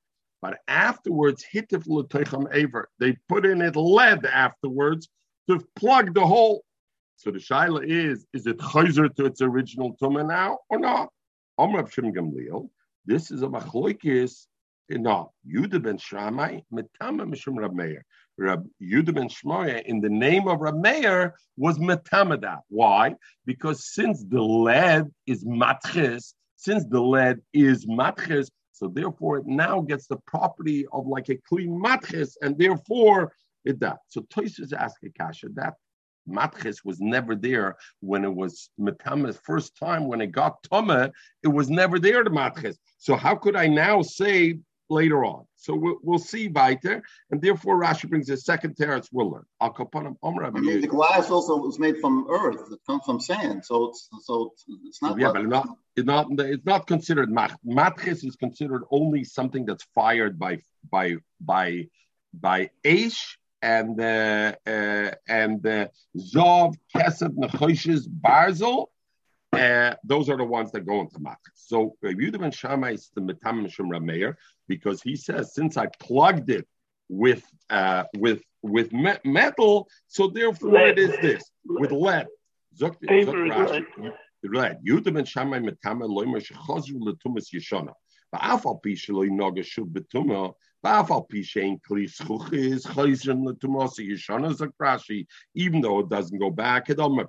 [0.42, 2.90] But afterwards, hitif l'teicham aver.
[3.00, 5.10] They put in it lead afterwards
[5.50, 6.64] to plug the hole.
[7.16, 11.10] So the shaila is: is it chayzer to its original tumah now or not?
[11.60, 12.70] Amrav Shim Gamliel.
[13.06, 14.46] This is a machloikis
[14.90, 18.06] No, Yudah ben Shramai, Metama Mishum Rab Meir.
[18.38, 22.60] Rab Yudah ben Shmoya, in the name of Rab Meir, was Metamadat.
[22.70, 23.16] Why?
[23.46, 29.82] Because since the lead is matches, since the lead is matches, so therefore it now
[29.82, 33.34] gets the property of like a clean matches, and therefore
[33.66, 33.98] it that.
[34.08, 35.74] So Toys asking Kasha that
[36.28, 41.12] matches was never there when it was metama's first time when it got tama,
[41.42, 42.78] it was never there to matches.
[43.00, 44.60] So how could I now say
[44.90, 45.47] later on?
[45.58, 49.10] So we'll, we'll see weiter, and therefore Rashi brings a second teretz.
[49.12, 49.46] We'll learn.
[49.60, 52.72] Al kapanim I mean, the glass also was made from earth.
[52.72, 54.54] It comes from sand, so it's so
[54.86, 55.20] it's not.
[55.20, 57.58] Yeah, but not it's not it's not considered mat.
[57.64, 60.60] Matches is considered only something that's fired by
[60.92, 61.88] by by
[62.34, 68.88] by aish and uh, uh, and uh, Zov, Kesed, Nechoshes, Barzel.
[69.54, 71.40] Uh, those are the ones that go into Mach.
[71.56, 74.36] So Yehuda ben Shammai is the Metam Mishum Rameir
[74.68, 76.68] because he says since I plugged it
[77.10, 80.98] with uh, with with me- metal, so therefore lead.
[80.98, 82.28] it is this with lead.
[82.78, 83.86] Zok, zok
[84.44, 84.78] Lead.
[84.86, 87.94] Yehuda ben Shammai Metam Loimer Shechozru Letumas Yeshana.
[88.36, 90.54] Ba'af al pi shelo yinoga shuv betuma
[95.56, 97.24] even though it doesn't go back, it only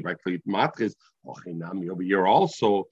[0.00, 0.94] by kli matris.
[2.26, 2.84] Also.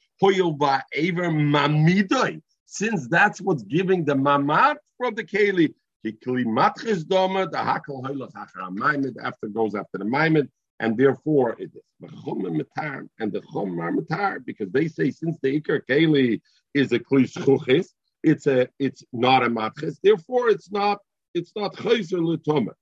[2.69, 5.73] Since that's what's giving the mamat from the keli.
[6.05, 10.49] Doma the hachar after goes after the maimed
[10.81, 11.83] and therefore it is
[13.19, 16.41] and the chum are matar because they say since the ikar keli
[16.75, 17.27] is a kli
[18.27, 20.01] it's a it's not a matches.
[20.03, 20.99] Therefore, it's not
[21.33, 22.73] it's not chayzer l'toma.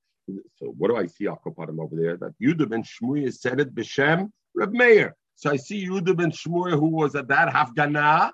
[0.56, 2.16] So what do I see Akopadim over there?
[2.16, 5.14] That Yudah ben Shmuya said it b'shem Reb Meir.
[5.36, 8.30] So I see Yudah ben Shmuya who was at that Hafgana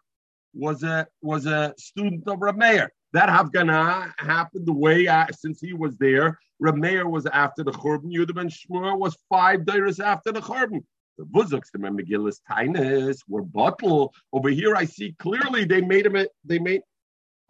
[0.54, 2.92] was a was a student of Reb Meir.
[3.12, 6.38] That Hafgana happened the way uh, since he was there.
[6.62, 8.12] Rameir was after the Churban.
[8.12, 10.84] Yudah ben Shmuel was five days after the Churban.
[11.18, 14.14] The Buzuks, the Megillus Tainus, were bottle.
[14.32, 16.16] Over here, I see clearly they made him.
[16.44, 16.82] They made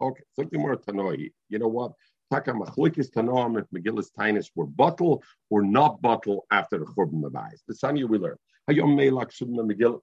[0.01, 1.31] okay something more Tanoi.
[1.49, 1.93] You know what?
[2.31, 7.59] Taka Machlikis Tanoam if Megillus Tainus were bottle or not bottle after the Churban Mabais.
[7.67, 8.37] The Sanya we learn.
[8.69, 9.99] Hayom Melach Shubna Megillah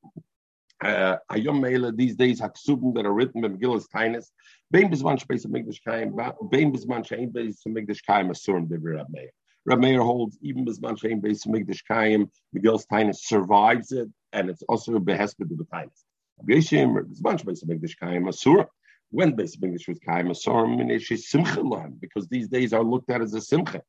[0.83, 4.27] uh, Ayom Mela, these days, Haksubim that are written Tainus,
[4.71, 6.15] Bein Bizman Space of Migdash Kaim,
[6.51, 8.91] Bein Bizman Shain Base of Migdash Kaim, Asurim Devi
[9.67, 10.01] Rab Meir.
[10.03, 14.99] Holds even Bizman Shain Base of Migdash Kaim, Megillus Tainus survives it, and it's also
[14.99, 16.05] behesped the Tainus.
[16.49, 18.67] Yeshim, Bizman Space of Migdash Kaim, Asurim.
[19.11, 21.63] When of English was Kaim, Asurim, and it's Simcha
[21.99, 23.83] because these days are looked at as a Simcha.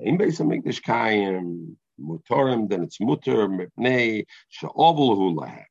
[0.00, 5.64] In base of Migdash Kaim, Mutorim, then it's Mutter, Mipnei, Sha'ovel Hulahat.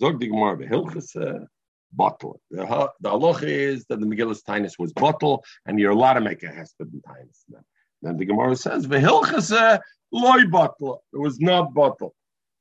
[0.00, 1.46] Zog the Gemara Hilchas
[1.92, 2.40] bottle.
[2.50, 6.46] The, the is that the Megillus Tainus was bottle, and you're allowed to make a
[6.46, 7.44] hesped in Tainus.
[7.48, 7.62] Then,
[8.02, 9.78] then the Gemara says Vehilchas eh,
[10.12, 11.02] loy bottle.
[11.12, 12.14] It was not bottle.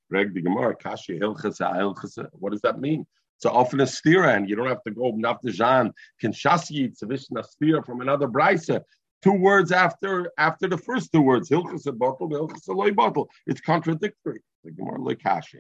[0.10, 2.28] Reg the Gemara Kashi Hilchas Hilchas.
[2.34, 3.06] What does that mean?
[3.38, 7.86] So often a stira, and you don't have to go after Jan Kinshasi Tzavishna stira
[7.86, 8.82] from another brisa.
[9.21, 13.30] Two words after after the first two words, Hilchas a bottle, Hilchas a loy bottle.
[13.45, 14.41] It's contradictory.
[14.63, 15.60] The Gemara loy Kashi.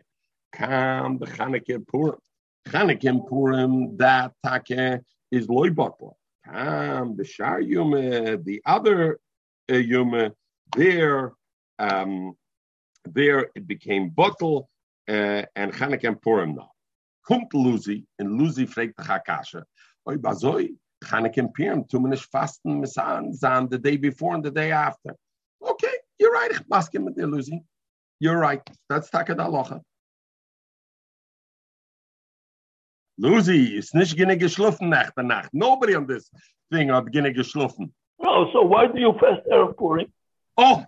[0.51, 2.19] Kam the Chanukah Purim.
[2.67, 6.17] Chanukah Purim, that take is loy bottle.
[6.45, 9.19] Kam the Shar Yume, the other
[9.69, 10.31] uh, Yume,
[10.75, 11.33] there,
[11.77, 12.33] um,
[13.05, 14.69] there it became bottle
[15.07, 16.71] uh, and Chanukah Purim now.
[17.29, 19.63] Kumt Luzi, and Luzi fragt the Chakasha,
[20.07, 24.71] Oi bazoi, Chanukah Purim, tu menish fasten misan, zan the day before and the day
[24.71, 25.15] after.
[25.65, 27.61] Okay, you're right, Maskim mit Luzi.
[28.19, 28.61] You're right.
[28.89, 29.79] That's Takad Aloha.
[33.21, 35.53] Lucy, it's nicht gonna geschlafen nach der Nacht.
[35.53, 36.31] Nobody on this
[36.71, 37.93] thing hat gonna geschlafen.
[38.17, 40.07] Oh, so why do you fast Erev Purim?
[40.55, 40.85] Oh,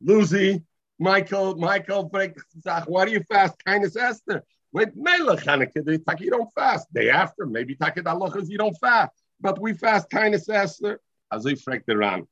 [0.00, 0.64] Lucy,
[0.98, 3.54] Michael, Michael, why do you fast?
[3.64, 4.42] Kindness Esther.
[4.72, 6.92] Wait, Melech Hanukkah, they take you don't fast.
[6.92, 9.12] Day after, maybe Takid Halachas, you don't fast.
[9.40, 11.00] But we fast Kindness Esther.
[11.30, 12.26] Also ich frag der Ran.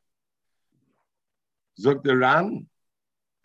[1.79, 2.67] Zog der Ran,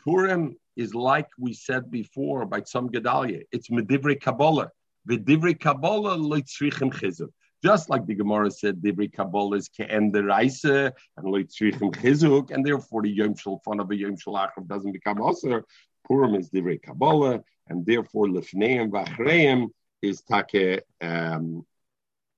[0.03, 3.43] Purim is like we said before by some Gedalia.
[3.51, 4.71] It's Medivri Kabbalah.
[5.07, 7.29] V'divrei Kabbalah loitzrichem chizuk.
[7.61, 12.65] Just like the Gemara said, Divrei Kabbalah is ke'en the Reise and loitzrichem chizuk, and
[12.65, 15.65] therefore the Yom Shul fun of a Yom Shul Achav doesn't become Aser.
[16.07, 19.67] Purim is Divrei Kabbalah, and therefore Lefneim Vachreim
[20.01, 21.65] is take um,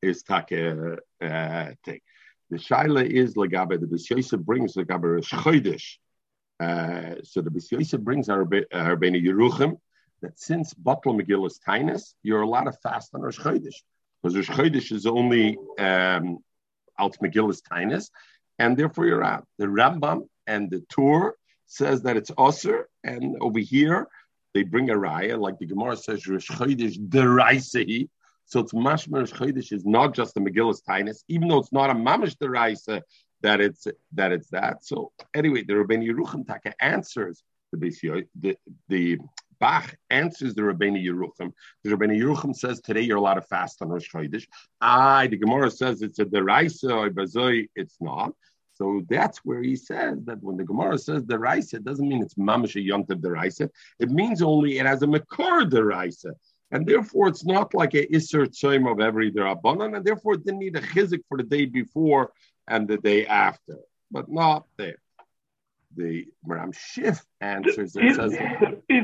[0.02, 0.54] is take
[1.22, 2.04] uh, take.
[2.50, 3.80] The shaila is legabe.
[3.80, 5.98] The Bisyosa brings legabe Rosh.
[6.60, 9.78] Uh, so the Bisyosa brings our Arbeinu Yeruchim,
[10.22, 13.76] that since Batal Megillus Tainus, you're allowed to fast on Rosh Chodesh.
[14.22, 16.40] Because Rosh Chodesh is only um,
[16.98, 18.10] Alt Megillus Tainus,
[18.60, 19.46] and therefore you're out.
[19.58, 24.08] The Rambam and the Tur says that it's Osir, and over here
[24.54, 28.10] they bring a raya, like the Gemara says, Rosh Chodesh deraisehi.
[28.46, 31.90] So it's mashma Rosh Chodesh is not just the Megillus Tainus, even though it's not
[31.90, 33.02] a mamish deraisa
[33.42, 34.86] that it's that it's that.
[34.86, 38.58] So anyway, the Rabbeinu Yerucham Taka answers the the
[38.90, 39.18] the
[39.62, 41.54] Bach answers the Rabbeinu Yerucham.
[41.84, 44.48] The Rabbeinu Yerucham says today you're allowed to fast on Rosh Chodesh.
[44.82, 47.66] Ah, the Gemara says it's a deraisa or.
[47.76, 48.34] It's not.
[48.74, 52.34] So that's where he says that when the Gemara says deraisa, it doesn't mean it's
[52.34, 53.70] mamash a yontav deraisa.
[54.00, 56.32] It means only it has a makor deraisa.
[56.72, 60.60] And therefore, it's not like a iser tzoim of every derabanan, and therefore it didn't
[60.60, 62.32] need a chizik for the day before
[62.68, 63.78] and the day after,
[64.10, 65.01] but not there.
[65.96, 68.40] The Maram Shif answers it says, Is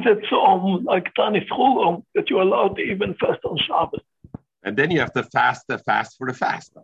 [0.05, 4.01] it so um, like Tanis Chulum that you're allowed to even fast on Shabbos?
[4.67, 6.75] and then you have to fast the fast for the fast.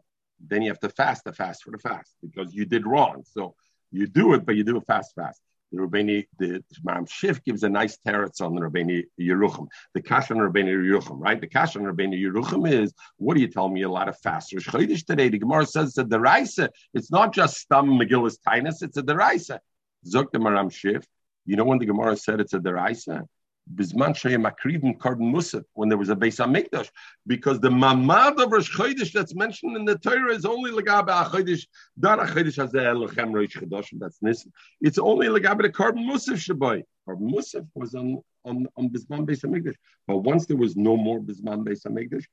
[0.47, 3.23] Then you have to fast the fast for the fast because you did wrong.
[3.29, 3.55] So
[3.91, 5.41] you do it, but you do it fast, fast.
[5.73, 9.67] The Rabbeinu, the Maram Shif gives a nice teretz on the Rabbeinu Yerucham.
[9.93, 11.41] The Kash on Rabbeinu Yerucham, right?
[11.41, 14.63] The Kash on Rabbeinu Yerucham is, what do you tell me a lot of fasters?
[14.63, 16.69] Chodesh today, the Gemara says it's a deraisa.
[16.93, 19.59] It's not just stam Megillus Tainus, it's a deraisa.
[20.05, 21.03] Zok the Maram Shif.
[21.45, 23.27] You know when the Gemara said it's a deraisa?
[23.73, 26.89] Bisman Shayim Akrivim Karban Musaf, when there was a Beis Hamikdash,
[27.25, 31.65] because the Mamad of Rosh Chodesh that's mentioned in the Torah is only Lagabe HaChodesh,
[31.95, 34.51] not HaChodesh Hazeh Lechem Rosh Chodesh, that's Nisan.
[34.81, 36.83] It's only Lagabe the Karban Musaf Shabai.
[37.07, 39.75] Karban Musaf was on, on, on Bisman Beis Hamikdash.
[40.07, 42.25] But once there was no more Bisman Beis Hamikdash,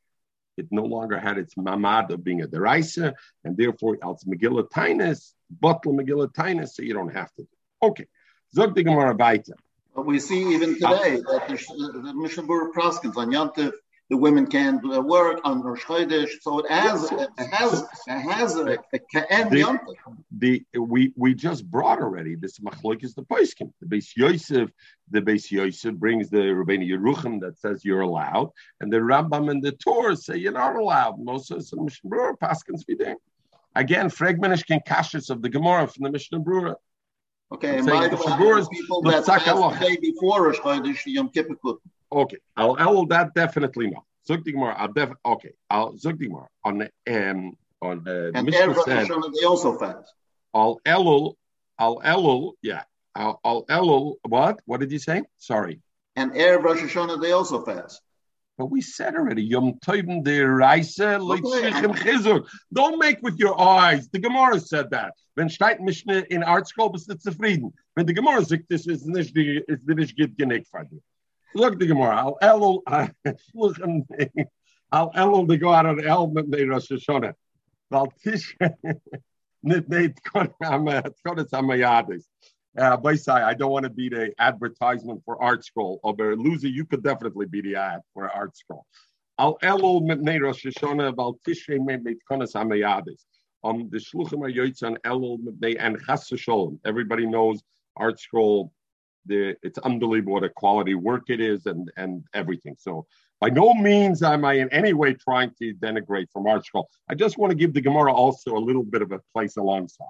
[0.56, 5.32] it no longer had its mamad of being a deraisa, and therefore it's Megillah Tainus,
[5.48, 7.46] Butler Megillah Tainus, so you don't have to.
[7.82, 8.06] Okay.
[8.54, 9.52] Zog the Gemara Baita.
[9.94, 13.72] But we see even today that the, the Mishnah Berurah Proskins on Yom Tov,
[14.08, 18.56] the women can uh, work on Rosh Chodesh, so it has it has it has
[18.56, 19.78] a, a Ka'en Tov.
[20.36, 23.72] the we we just brought already this machlok is the poiskim.
[23.80, 24.70] The Beis Yosef,
[25.10, 29.62] the Beis Yosef brings the Rabbeinu Yerucham that says you're allowed, and the Rambam and
[29.62, 31.20] the Torah say you're not allowed.
[31.20, 33.14] Moses and Mishnah Berurah paskins videi.
[33.76, 36.76] Again, fragmentish kashis of the Gemara from the Mishnah Berurah.
[37.52, 41.30] Okay, I'm and by the way, people that fast the day before Rosh Chodesh, Yom
[41.30, 41.56] Kippur.
[42.12, 44.04] Okay, I'll I'll that definitely not.
[44.26, 44.34] The
[44.76, 45.52] I'll def okay.
[45.68, 46.90] I'll the on the
[47.32, 50.12] um on the And Mishnah said they also fast.
[50.54, 51.34] Al Elul,
[51.78, 52.82] Al Elul, yeah.
[53.16, 54.60] Al Al Elul, what?
[54.66, 55.22] What did you say?
[55.38, 55.80] Sorry.
[56.16, 58.00] And Erev Rosh Hashanah, they also fast.
[58.60, 62.46] But we said already, Yom Tovim de Reise Leitzichem Chizuk.
[62.70, 64.10] Don't make with your eyes.
[64.10, 65.14] The Gemara said that.
[65.34, 67.72] Wenn steht Mishnah in Art Scroll, bist du zufrieden.
[67.96, 71.00] Wenn die Gemara sagt, das ist nicht, die, die nicht gut genug für dich.
[71.54, 72.82] Look, the Gemara, Al Elul,
[73.54, 73.78] look,
[74.92, 77.32] Al Elul, they go out on El mit the Rosh Hashanah.
[77.88, 78.58] Weil Tish,
[79.62, 82.26] nicht, nicht, Tkonis Hamayadis.
[82.78, 85.98] Uh, Baisai, I don't want to be the advertisement for Art Scroll.
[86.04, 88.86] Or loser, you could definitely be the ad for Art Scroll.
[89.38, 93.24] Al Elul mitnei Rosh Hashanah, Val Tishrei mitnei Tkonis Hamayadis.
[93.64, 96.30] Um, the Shluchim are Yoitz on Elul mitnei and Chas.
[96.84, 97.62] Everybody knows
[97.96, 98.72] Art Scroll.
[99.26, 102.76] The, it's unbelievable what a quality work it is and and everything.
[102.78, 103.06] So
[103.40, 106.88] by no means am I in any way trying to denigrate from Art Scroll.
[107.08, 110.06] I just want to give the Gemara also a little bit of a place alongside.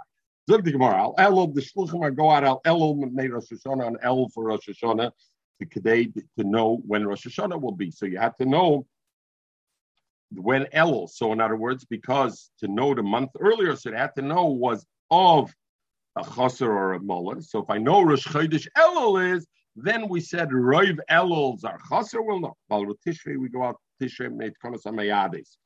[0.50, 3.86] Zog the Gemara, Al Elul, the Shluchim are go out Al Elul mitnei Rosh Hashanah
[3.86, 5.12] and El for Rosh Hashanah
[5.60, 7.92] to, today to know when Rosh Hashanah will be.
[7.92, 8.84] So you have to know
[10.32, 11.08] when Elul.
[11.08, 14.46] So in other words, because to know the month earlier, so they had to know
[14.46, 15.54] was of
[16.16, 17.40] a chaser or a mullah.
[17.42, 22.22] So if I know Rosh Chodesh Elul is, then we said Roiv Elul's are chaser.
[22.22, 22.56] will no.
[22.68, 25.58] Well, with Tishrei we go out Tishrei amayades,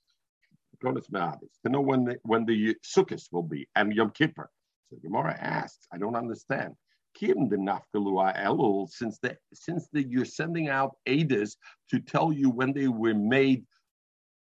[0.85, 4.51] konas mayades to know when the when the Sukkot will be and Yom Kippur.
[4.91, 6.75] So Gemara asks, I don't understand.
[7.15, 11.57] Kim the nafkalua elul, since the since the you're sending out Adis
[11.91, 13.65] to tell you when they were made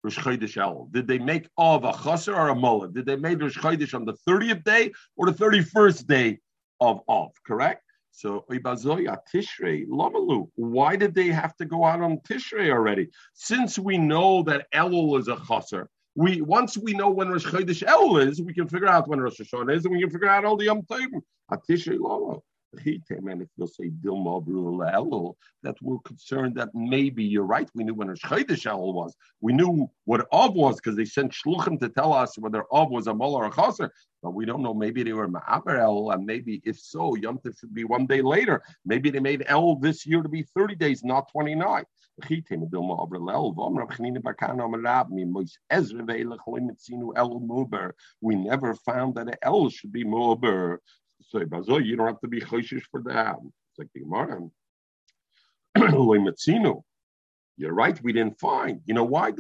[0.05, 0.93] Rosh Elul.
[0.93, 2.93] Did they make of a chaser or a mullah?
[2.93, 6.39] Did they make Rosh Chodesh on the 30th day or the 31st day
[6.81, 7.31] of of?
[7.47, 7.83] Correct.
[8.13, 10.49] So Ibazoya Tishrei Lamalu.
[10.55, 13.09] Why did they have to go out on Tishrei already?
[13.35, 15.89] Since we know that Elul is a chaser,
[16.19, 19.41] we once we know when Rosh Chodesh Elul is, we can figure out when Rosh
[19.41, 21.23] Hashanah is, and we can figure out all the Yom Tovim.
[21.53, 22.43] Tishrei Lamalu.
[22.75, 27.71] And if they'll say Dilma that we're concerned that maybe you're right.
[27.73, 29.15] We knew when Rosh Chodesh Elul was.
[29.41, 33.07] We knew what Av was because they sent Shluchim to tell us whether Av was
[33.07, 33.93] a Mol or a Chaser.
[34.21, 34.75] But we don't know.
[34.75, 38.61] Maybe they were Ma'aber El, and maybe if so, Yom should be one day later.
[38.85, 41.85] Maybe they made El this year to be 30 days, not 29.
[48.21, 50.79] We never found that an El should be Mu'aber.
[51.31, 53.37] So you don't have to be choshish for that.
[53.43, 54.49] It's like the Gemara.
[57.61, 58.81] You're right, we didn't find.
[58.87, 59.33] You know why?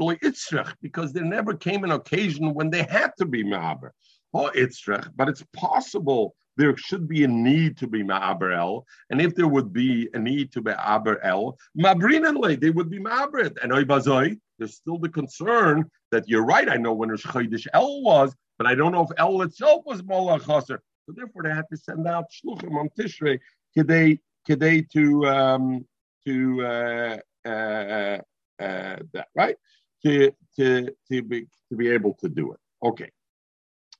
[0.82, 3.90] Because there never came an occasion when they had to be Ma'aber.
[4.34, 8.84] Oh, Itzrech, but it's possible there should be a need to be Ma'aber El.
[9.10, 12.98] And if there would be a need to be Ma'aber El, Mabrinanle, they would be
[12.98, 16.68] Ma'aber And Oibazoi, there's still the concern that you're right.
[16.68, 20.02] I know when Rosh Chodesh El was, but I don't know if El itself was
[20.02, 20.82] Mola Chaser.
[21.06, 23.38] So therefore, they had to send out shluchim on Tishrei
[23.74, 25.86] today, today to um,
[26.26, 28.18] to uh, uh,
[28.60, 29.56] uh, that right
[30.04, 32.58] to to to be to be able to do it.
[32.84, 33.10] Okay.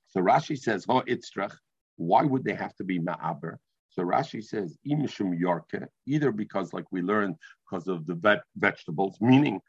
[0.08, 1.54] So Rashi says, "Oh, itzrach."
[1.98, 3.58] Why would they have to be ma'aber?
[3.90, 9.60] So Rashi says, "Imishum yorke," either because, like we learned, because of the vegetables, meaning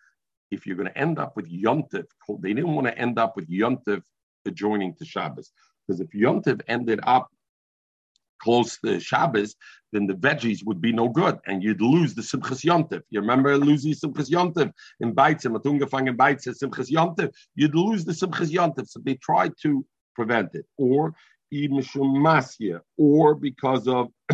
[0.52, 2.06] if you're going to end up with yontif,
[2.42, 4.02] they didn't want to end up with yontif
[4.46, 5.52] adjoining to Shabbos.
[5.88, 7.30] Because if Yontiv ended up
[8.42, 9.56] close to Shabbos,
[9.92, 13.02] then the veggies would be no good, and you'd lose the Simchas Yontiv.
[13.10, 17.34] You remember losing Simchas Yontiv in Beitzim, at ungefangen Beitzim, Simchas Yontiv.
[17.56, 21.14] You'd lose the Simchas Yontiv, so they tried to prevent it, or
[22.98, 24.34] Or because of uh,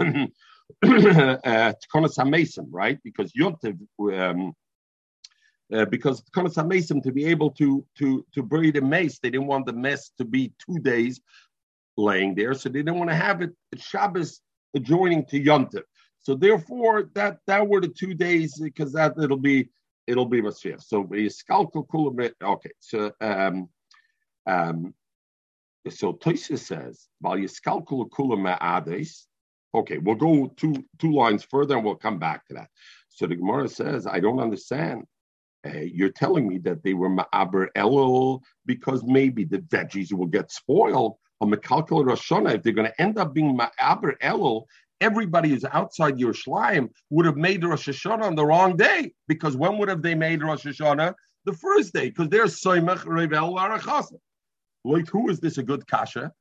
[0.83, 2.99] Tkonas HaMesim, right?
[3.03, 4.53] Because Yontiv, um,
[5.73, 9.47] uh, because Tkonas HaMesim, to be able to to to bury the mace, they didn't
[9.47, 11.21] want the mess to be two days
[11.97, 14.41] laying there, so they didn't want to have it Shabbos
[14.75, 15.83] adjoining to Yontif.
[16.21, 19.69] So therefore, that that were the two days because that it'll be
[20.07, 20.81] it'll be Mashiach.
[20.83, 21.07] So.
[22.43, 23.69] Okay, so um,
[24.47, 24.93] um,
[25.89, 27.07] so Tosfos says.
[29.73, 32.69] Okay, we'll go two two lines further and we'll come back to that.
[33.09, 35.03] So the Gemara says, I don't understand.
[35.65, 40.51] Uh, you're telling me that they were ma'aber elul because maybe the veggies will get
[40.51, 44.63] spoiled a Mekalkel Rosh if they're going to end up being Ma'aber Elul,
[45.01, 49.13] everybody who's outside your Yerushalayim would have made Rosh Hashanah on the wrong day.
[49.27, 51.13] Because when would have they made Rosh Hashanah?
[51.45, 53.59] The first day, because they're Soimach Revel.
[54.85, 56.31] Like, who is this a good kasha?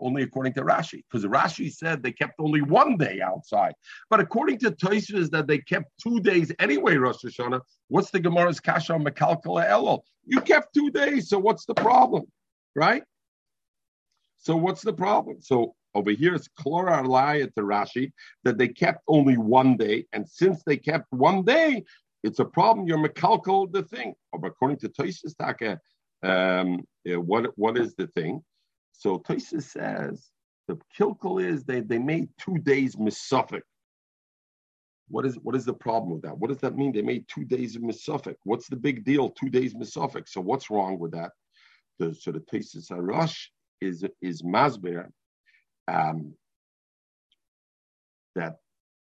[0.00, 3.74] Only according to Rashi, because Rashi said they kept only one day outside.
[4.08, 7.60] But according to Tosfos, that they kept two days anyway, Rosh Hashanah.
[7.88, 10.00] What's the Gemara's kasha on Mekalkala Elul?
[10.24, 12.24] You kept two days, so what's the problem,
[12.74, 13.02] right?
[14.38, 15.42] So what's the problem?
[15.42, 18.12] So over here it's Klora Alaya to Rashi
[18.44, 21.84] that they kept only one day, and since they kept one day,
[22.22, 22.86] it's a problem.
[22.86, 24.14] You're mekalkal the thing.
[24.32, 25.78] But according to Tosfos Taka,
[26.22, 28.42] um, what what is the thing?
[28.92, 30.30] So Tosfos says
[30.68, 33.62] the kilkal is they they made two days misuffic.
[35.08, 36.38] What is what is the problem with that?
[36.38, 36.92] What does that mean?
[36.92, 38.36] They made two days of misuffic.
[38.44, 39.30] What's the big deal?
[39.30, 40.28] Two days misuffic.
[40.28, 41.32] So what's wrong with that?
[41.98, 43.46] The, so the Tosfos Harash
[43.80, 45.06] is is masber
[45.88, 46.34] um,
[48.36, 48.56] that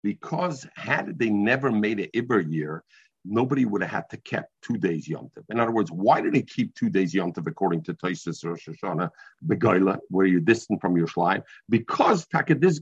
[0.04, 2.84] because had they never made an Iber year,
[3.26, 5.44] nobody would have had to keep two days yontiv.
[5.50, 9.10] In other words, why did they keep two days yontiv according to Tosfos or Shoshana
[9.46, 11.44] Begaila, where you're distant from your shlime?
[11.70, 12.80] Because taka this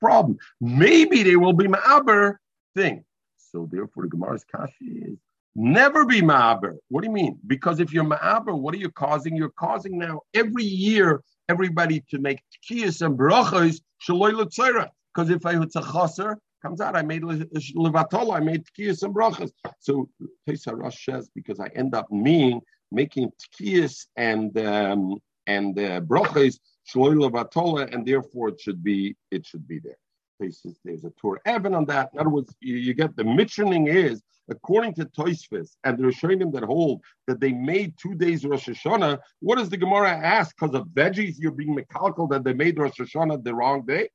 [0.00, 0.38] problem.
[0.60, 2.36] Maybe they will be ma'aber
[2.74, 3.04] thing.
[3.36, 5.18] So therefore, the Gemara's kashi is
[5.60, 6.76] Never be ma'aber.
[6.88, 7.36] What do you mean?
[7.46, 9.34] Because if you're ma'aber, what are you causing?
[9.34, 12.40] You're causing now every year everybody to make
[12.70, 14.88] tkiyas and brachos l'tzera.
[15.12, 19.14] Because if I it's a chaser, comes out, I made levatola, I made tkiyas and
[19.14, 19.50] brachos.
[19.78, 20.08] So
[20.46, 26.58] Pesach Rosh says because I end up meaning making tkiyas and um, and uh, brachos
[26.88, 29.98] shaloi levatola, and therefore it should be it should be there.
[30.40, 32.10] There's a Tur Evan on that.
[32.12, 36.52] In other words, you, you get the mitchening is according to Tosfos and the Rishonim
[36.52, 40.56] that hold that they made two days Rosh Hashanah, what does the Gemara ask?
[40.58, 44.08] Because of veggies, you're being mechanical that they made Rosh Hashanah the wrong day?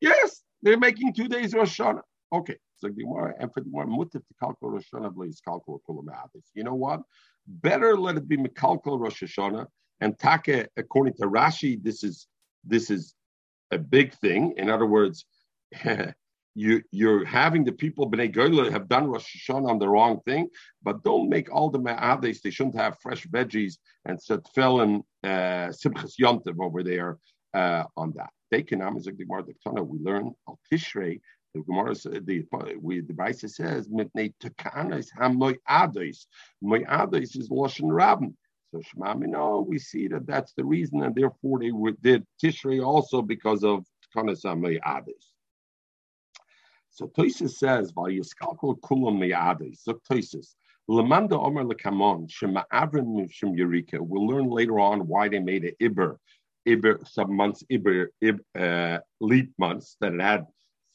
[0.00, 2.00] Yes, they're making two days Rosh Hashanah.
[2.32, 5.82] Okay, so Gemara and Gemara, mutif to calculate Rosh Hashanah, please calculate
[6.54, 7.02] You know what?
[7.46, 9.66] Better let it be mechalkel Rosh Hashanah
[10.00, 11.80] and take according to Rashi.
[11.80, 12.26] This is
[12.64, 13.14] this is
[13.70, 14.54] a big thing.
[14.56, 15.26] In other words,
[16.54, 20.48] you you're having the people Bnei Goyla have done Rosh Hashanah on the wrong thing,
[20.82, 22.40] but don't make all the me'ades.
[22.40, 23.74] They shouldn't have fresh veggies
[24.06, 27.18] and set and uh, simchas yontiv over there
[27.52, 28.30] uh, on that.
[28.54, 29.82] Mistaken, I'm the Gemara the Tana.
[29.82, 31.20] We learn al Tishrei.
[31.54, 32.46] The Gemara, the
[32.80, 36.26] we the Brisa says mitnei takanas hamoy ados.
[36.62, 38.36] Moy ados is lashon rabin.
[38.70, 42.80] So Shema no, we see that that's the reason, and therefore they were, did Tishrei
[42.80, 43.84] also because of
[44.14, 45.32] takanas hamoy ados.
[46.90, 50.54] So Tosfos says, "Vayiskalkol kulam me'adis." So Tosfos,
[50.88, 53.98] Lamanda Omer Lekamon Shema Avram Shem Yerika.
[53.98, 56.18] We'll learn later on why they made it Iber,
[56.66, 60.46] Iber some months Iber, Iber uh, leap months that had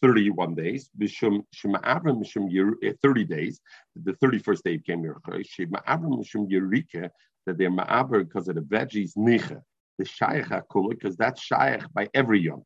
[0.02, 0.90] 31 days.
[0.98, 3.60] Bishum Shema Avram Shem uh, 30 days.
[3.96, 5.18] The 31st day came here.
[5.44, 7.10] Shema Avram Shem Yerika
[7.46, 9.62] that they're Ma'aber because of the veggies Nicha.
[9.98, 12.64] The Shaykh HaKula because that's Shaykh by every Yom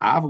[0.00, 0.24] but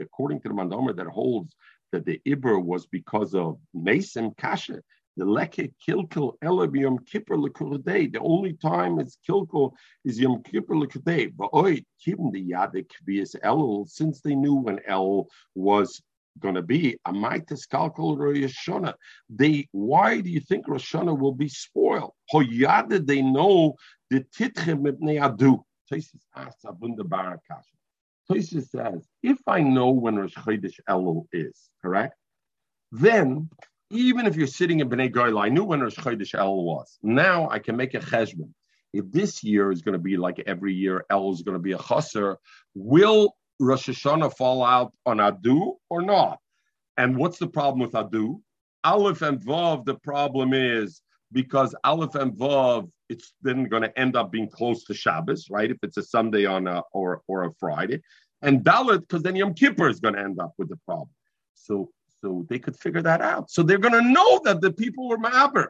[0.00, 1.54] according to the Mandomer that holds
[1.92, 4.82] that the Iber was because of Mason Kasha,
[5.16, 8.12] the Leke Kilkil Elab Yom Kippur Lekurdei.
[8.12, 9.72] The only time it's Kilkil
[10.04, 11.32] is Yom Kippur Lekurdei.
[11.36, 16.02] But oi, keeping the Yadik Kvias El, since they knew when El was
[16.38, 18.94] going to be a Amaitis Kalkal Rosh
[19.28, 22.12] They why do you think Rosh will be spoiled?
[22.32, 23.76] Hoyada they know
[24.10, 25.62] the Titchem Ibn Adu.
[25.90, 27.76] Tosfos asks a wunderbare Kasha.
[28.30, 32.14] Tosfos says, if I know when Rosh Chodesh Elul is, correct?
[32.90, 33.50] Then,
[33.92, 36.98] even if you're sitting in Bnei Goyla, I knew when Rosh Chodesh El was.
[37.02, 38.50] Now I can make a cheshbon.
[38.92, 41.72] If this year is going to be like every year, El is going to be
[41.72, 42.38] a chaser,
[42.74, 46.38] will Rosh Hashanah fall out on Adu or not?
[46.96, 48.40] And what's the problem with Adu?
[48.84, 54.16] Aleph and Vav, the problem is because Aleph and Vav it's then going to end
[54.16, 55.70] up being close to Shabbos, right?
[55.70, 58.00] If it's a Sunday on a or or a Friday,
[58.40, 61.10] and Dalit because then Yom Kippur is going to end up with the problem.
[61.54, 61.90] So
[62.22, 63.50] so they could figure that out.
[63.50, 65.68] So they're going to know that the people were Ma'aber.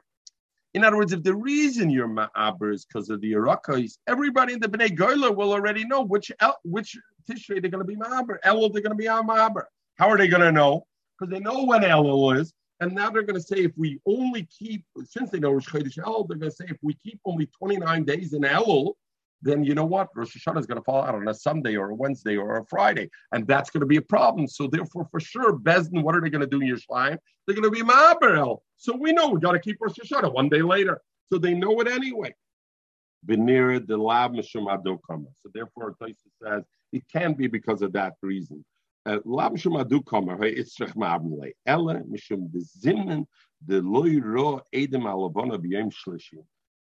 [0.74, 4.60] In other words, if the reason you're Ma'aber is because of the Irakais, everybody in
[4.60, 6.96] the Bnei Goyla will already know which El, which
[7.28, 8.38] Tishrei they're going to be Ma'aber.
[8.44, 9.64] Elul they're going to be on Ma'aber.
[9.96, 10.86] How are they going to know?
[11.18, 12.52] Because they know when Elul is.
[12.80, 15.98] And now they're going to say if we only keep, since they know Rosh Chodesh
[15.98, 18.94] Elul, they're going to say if we keep only 29 days in Elul,
[19.42, 20.08] then you know what?
[20.14, 22.64] Rosh Hashanah is going to fall out on a Sunday or a Wednesday or a
[22.66, 23.10] Friday.
[23.32, 24.46] And that's going to be a problem.
[24.46, 27.18] So therefore, for sure, Bezdin, what are they going to do in Yerushalayim?
[27.46, 30.48] They're going to be Ma'aber So we know we got to keep Rosh Hashanah one
[30.48, 31.00] day later.
[31.32, 32.32] So they know it anyway.
[33.26, 33.36] So
[35.54, 36.62] therefore, Tosfos says
[36.92, 38.64] it can be because of that reason.
[39.04, 39.66] Uh, Shlishi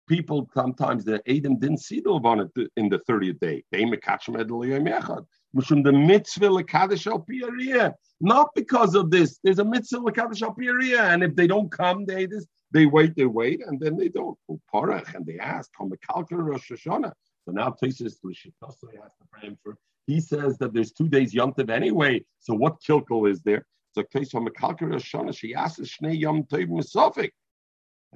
[0.08, 4.26] people sometimes the Adam didn't see the lavona in the 30th day they me catch
[4.26, 5.24] them the yom echad
[5.56, 11.22] mishum the mitzvah al not because of this there's a mitzvah lekadosh al piaria and
[11.22, 14.38] if they don't come they this they wait they wait and then they don't
[14.72, 17.12] parach and they ask Rosh Hashanah
[17.44, 19.76] so now places Lishitasa has to pray for
[20.06, 22.24] he says that there's two days Yom Tov anyway.
[22.40, 23.64] So what kilkel is there?
[23.94, 24.02] So
[25.32, 27.30] she asks Shnei Yom Tov Misofik.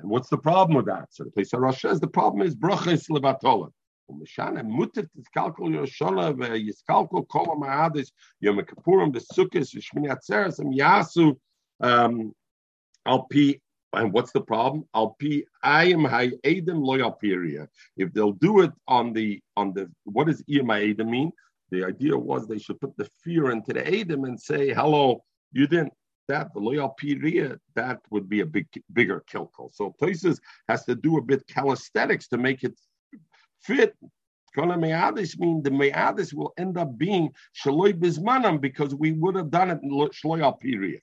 [0.00, 1.08] And what's the problem with that?
[1.10, 3.70] So the place Rosh says the problem is brachas levatola.
[4.10, 11.36] Umishana mutter tiskalkol yoshona ve'yiskalkol kol ma'adis yom kippurim v'sukkis v'shmini atzeres and yasu
[11.80, 12.32] um,
[13.06, 13.60] al pi
[13.94, 14.84] and what's the problem?
[14.94, 17.66] Al pi ayim hayedim lo yalpiria.
[17.96, 21.32] If they'll do it on the on the what does iyim mean?
[21.70, 25.22] The idea was they should put the fear into the edim and say, "Hello,
[25.52, 25.92] you didn't
[26.28, 29.74] that the loyal piria, that would be a big bigger kilkel.
[29.74, 32.78] So places has to do a bit calisthenics to make it
[33.62, 33.96] fit.
[34.54, 39.50] Kona me'adis mean the me'adis will end up being shaloi bismanam because we would have
[39.50, 41.00] done it in shaloi al piria.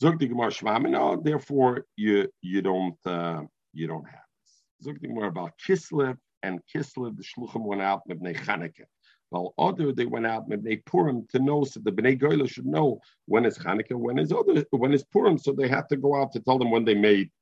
[0.00, 4.52] Zog the Gemara Shvamina, therefore you you don't uh, you don't have this.
[4.82, 8.86] Zog the about Kislev and Kislev, the shluchim went out with Chanukah.
[9.34, 13.00] While other they went out Bnei Purim to know so the Bnei Goyla should know
[13.26, 15.38] when is Hanukkah, when is other, when is Purim.
[15.38, 17.32] So they have to go out to tell them when they made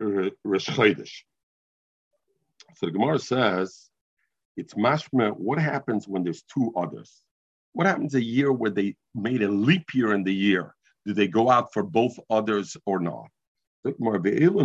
[0.00, 1.24] Rosh Chodesh.
[2.76, 3.90] So the Gemara says
[4.56, 5.36] it's mashma.
[5.36, 7.22] What happens when there's two others?
[7.74, 10.74] What happens a year where they made a leap year in the year?
[11.04, 13.28] Do they go out for both others or not?
[13.84, 14.22] The Gemara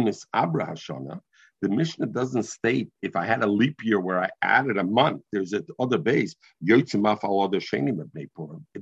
[0.08, 1.20] is Abra Hashana
[1.64, 5.22] the Mishnah doesn't state if I had a leap year where I added a month,
[5.32, 6.36] there's a other base.
[6.62, 6.94] It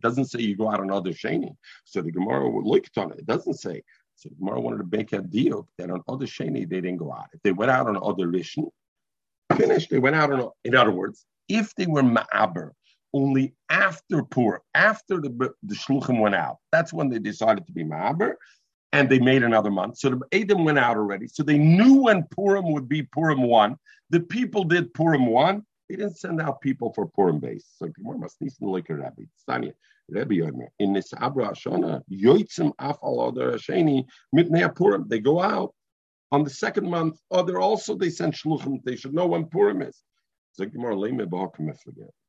[0.01, 1.55] doesn't say you go out on other sheni.
[1.85, 3.19] So the Gemara would look on it.
[3.19, 3.83] It doesn't say.
[4.15, 7.13] So the Gemara wanted to make a deal that on other sheni they didn't go
[7.13, 7.27] out.
[7.33, 8.71] If they went out on other rishon,
[9.55, 9.91] finished.
[9.91, 10.49] They went out on.
[10.63, 12.71] In other words, if they were ma'aber
[13.13, 17.83] only after Pur, after the the shluchim went out, that's when they decided to be
[17.83, 18.33] ma'aber
[18.93, 19.97] and they made another month.
[19.97, 21.27] So the Adam went out already.
[21.27, 23.77] So they knew when Purim would be Purim 1.
[24.09, 25.65] The people did Purim 1.
[25.89, 27.65] They didn't send out people for Purim base.
[27.77, 29.23] So Gemara must listen like a rabbi.
[29.47, 29.73] Tanya,
[30.09, 35.07] Rabbi Yomer, in this Abra Ashana, Yoitzim Adar Hasheni, Mitnei Purim.
[35.07, 35.73] They go out
[36.31, 37.19] on the second month.
[37.29, 38.83] Other also they send shluchim.
[38.83, 40.01] They should know when Purim is.
[40.57, 40.65] The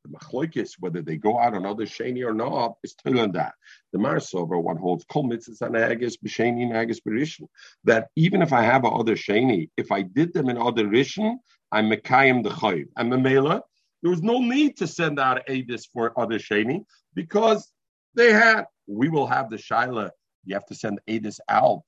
[0.09, 3.53] Machloikis, whether they go out on other Sheni or not, is telling that.
[3.91, 7.47] The Marsover, one holds Kol Mitzvahs and Agis, B'Sheni and Agis Berishin.
[7.83, 11.37] That even if I have other Sheni, if I did them in other Rishon,
[11.71, 12.87] I'm Mekayim the Chayiv.
[12.97, 13.61] And Mamela,
[14.01, 17.71] there was no need to send out Adis for other Sheni because
[18.15, 20.11] they had, we will have the Shaila.
[20.45, 21.83] You have to send Adis out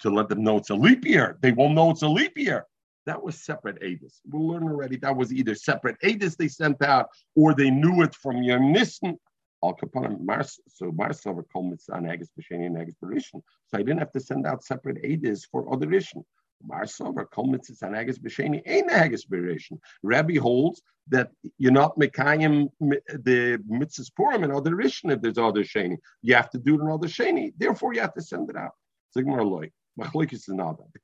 [0.00, 1.36] to let them know it's a leap year.
[1.40, 2.66] They won't know it's a leap year.
[3.06, 4.20] That was separate Adis.
[4.26, 8.14] We'll learn already that was either separate Adis they sent out or they knew it
[8.14, 9.18] from Yom Nissen.
[9.62, 9.76] Al
[10.20, 13.42] Mars, so Marsavar Kol Mitzvah and Agus B'Sheni and Agus Berishin.
[13.66, 16.24] So I didn't have to send out separate Adis for other Rishon.
[16.66, 19.78] Marsavar Kol Mitzvah and Agus B'Sheni ain't Agus Berishin.
[20.02, 25.62] Rabbi holds that you're not Mekayim the Mitzvahs Purim and other Rishon if there's other
[25.62, 25.96] Sheni.
[26.22, 27.52] You have to do it in other Sheni.
[27.56, 28.72] Therefore, you have to send it out.
[29.16, 29.70] Sigmar Loy.
[30.00, 30.46] Machlokes is.
[30.46, 30.54] The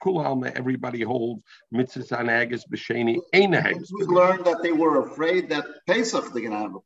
[0.03, 1.43] kula alma, everybody holds
[1.75, 3.93] mitzvahs an agus b'sheni ain't a haggis.
[3.93, 6.83] We learned that they were afraid that Pesach they're gonna have a problem.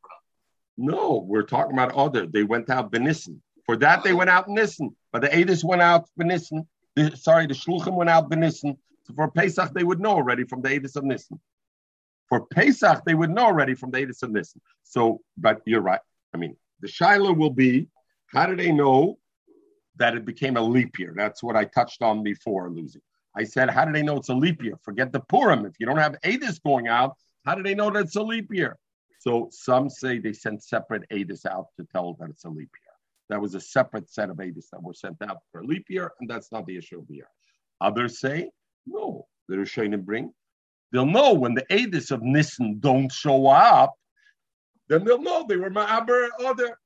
[0.77, 2.25] No, we're talking about other.
[2.25, 3.39] They went out benissen.
[3.65, 4.95] For that, they went out nissen.
[5.11, 6.65] But the Adis went out benissen.
[6.95, 8.77] The, sorry, the shluchim went out benissen.
[9.03, 11.39] So for Pesach, they would know already from the Adis of nissen.
[12.29, 14.61] For Pesach, they would know already from the Adis of nissen.
[14.83, 15.99] So, but you're right.
[16.33, 17.87] I mean, the Shiloh will be,
[18.27, 19.19] how do they know
[20.01, 21.13] that it became a leap year.
[21.15, 23.01] That's what I touched on before, Lucy.
[23.37, 24.77] I said, how do they know it's a leap year?
[24.81, 25.63] Forget the Purim.
[25.65, 28.51] If you don't have Adis going out, how do they know that it's a leap
[28.51, 28.77] year?
[29.19, 32.95] So some say they sent separate Adis out to tell that it's a leap year.
[33.29, 36.11] That was a separate set of Adis that were sent out for a leap year,
[36.19, 37.29] and that's not the issue of the year.
[37.79, 38.49] Others say,
[38.87, 40.33] no, the Rishonim bring.
[40.91, 43.93] They'll know when the Adis of Nissen don't show up,
[44.89, 46.77] then they'll know they were Ma'aber other.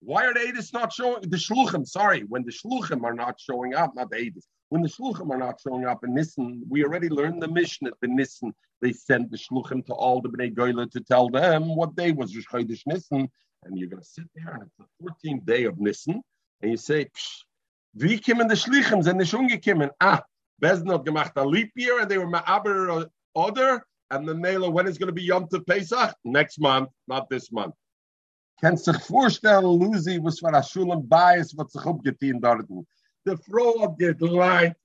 [0.00, 1.86] Why are the Adis not showing the Shluchim?
[1.86, 4.44] Sorry, when the Shluchim are not showing up, not the Adis.
[4.68, 7.94] When the Shluchim are not showing up in Nissen, we already learned the mission at
[8.00, 8.52] the Nissen.
[8.82, 12.34] They sent the Shluchim to all the Bnei Goyla to tell them what day was
[12.34, 13.28] Rosh Chodesh Nissen.
[13.64, 16.22] And you're going to sit there and it's the 14th day of Nissen.
[16.60, 17.08] And you say,
[17.94, 19.02] wie kommen the Shluchim?
[19.02, 19.90] Sind nicht umgekommen.
[20.00, 20.22] Ah,
[20.62, 23.84] Bezdin hat gemacht a leap year and they were ma'aber order.
[24.10, 26.14] And the Mela, when is going to be Yom Tov Pesach?
[26.24, 27.74] Next month, not this month.
[28.60, 32.66] Kannst sich vorstellen, Lucy, was für ein Schulen Bias, was sich umgetein dort.
[33.26, 34.76] Die Frau hat geleint,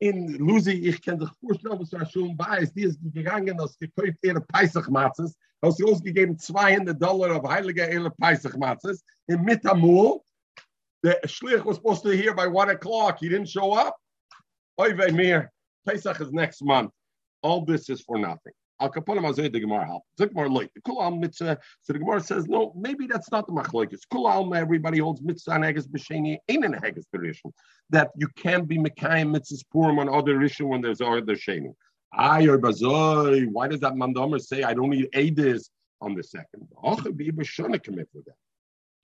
[0.00, 3.78] in Lucy, ich kann sich vorstellen, was für ein Schulen Bias, die ist gegangen, als
[3.78, 10.20] gekauft ihre Peisachmatzes, hat sie ausgegeben 200 Dollar auf heilige ihre Peisachmatzes, in Mitamul,
[11.02, 13.96] the Schlich was supposed to be here by one o'clock, he didn't show up.
[14.80, 15.50] Oy vey mir,
[15.84, 16.92] Pesach is next month.
[17.42, 18.52] All this is for nothing.
[18.80, 20.02] The Gemara help.
[20.18, 21.58] Gemara like the.
[21.82, 24.00] So the Gemara says no, maybe that's not the machlokes.
[24.12, 27.52] Kulal, everybody holds mitzvah and haggis b'sheni ain't an haggis b'rishon.
[27.90, 31.74] That you can't be mekayim mitzvahs purim on other rishon when there's other sheni.
[32.12, 33.46] Ay or bazoy.
[33.50, 35.70] Why does that mandomer say I don't need edis
[36.00, 36.68] on the second?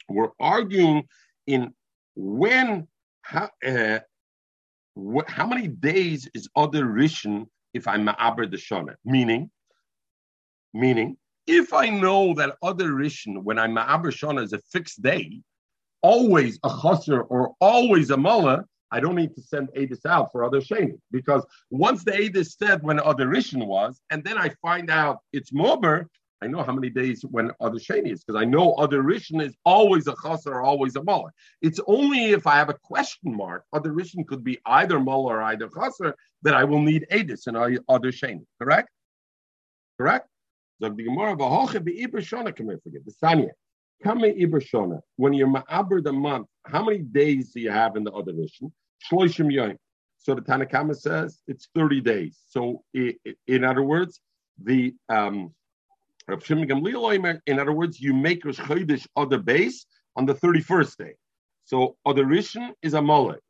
[0.09, 1.09] We're arguing
[1.47, 1.75] in
[2.15, 2.87] when
[3.23, 3.99] how, uh,
[5.27, 8.95] how many days is other rishon if I'm ma'aber the shana?
[9.05, 9.51] Meaning,
[10.75, 11.17] Meaning,
[11.47, 15.41] if I know that other Rishon, when I'm Shana is a fixed day,
[16.03, 20.45] always a chaser or always a mullah, I don't need to send Adis out for
[20.45, 20.99] other Shani.
[21.11, 25.53] Because once the Adis said when other Rishon was, and then I find out it's
[25.53, 26.07] Mober,
[26.43, 29.57] I know how many days when other Shani is, because I know other Rishon is
[29.65, 31.31] always a chaser or always a mullah.
[31.63, 35.43] It's only if I have a question mark, other Rishon could be either mullah or
[35.43, 37.57] either chaser, that I will need Adis and
[37.89, 38.45] other Shani.
[38.61, 38.91] Correct?
[39.99, 40.29] Correct?
[40.81, 43.05] Sagt die Gemara, aber hoche be Iber Shona, come here, forget.
[43.05, 43.51] The Sanya.
[44.03, 45.01] Come Iber Shona.
[45.17, 48.73] When you're Ma'aber the month, how many days do you have in the other mission?
[49.11, 49.77] Shloishim Yoim.
[50.19, 52.39] So the Tanakama says it's 30 days.
[52.49, 54.21] So in other words,
[54.63, 55.53] the um,
[56.27, 59.85] in other words, you make Rosh Chodesh other base
[60.17, 61.15] on the 31st day.
[61.65, 63.43] So other Rishon is a mullet.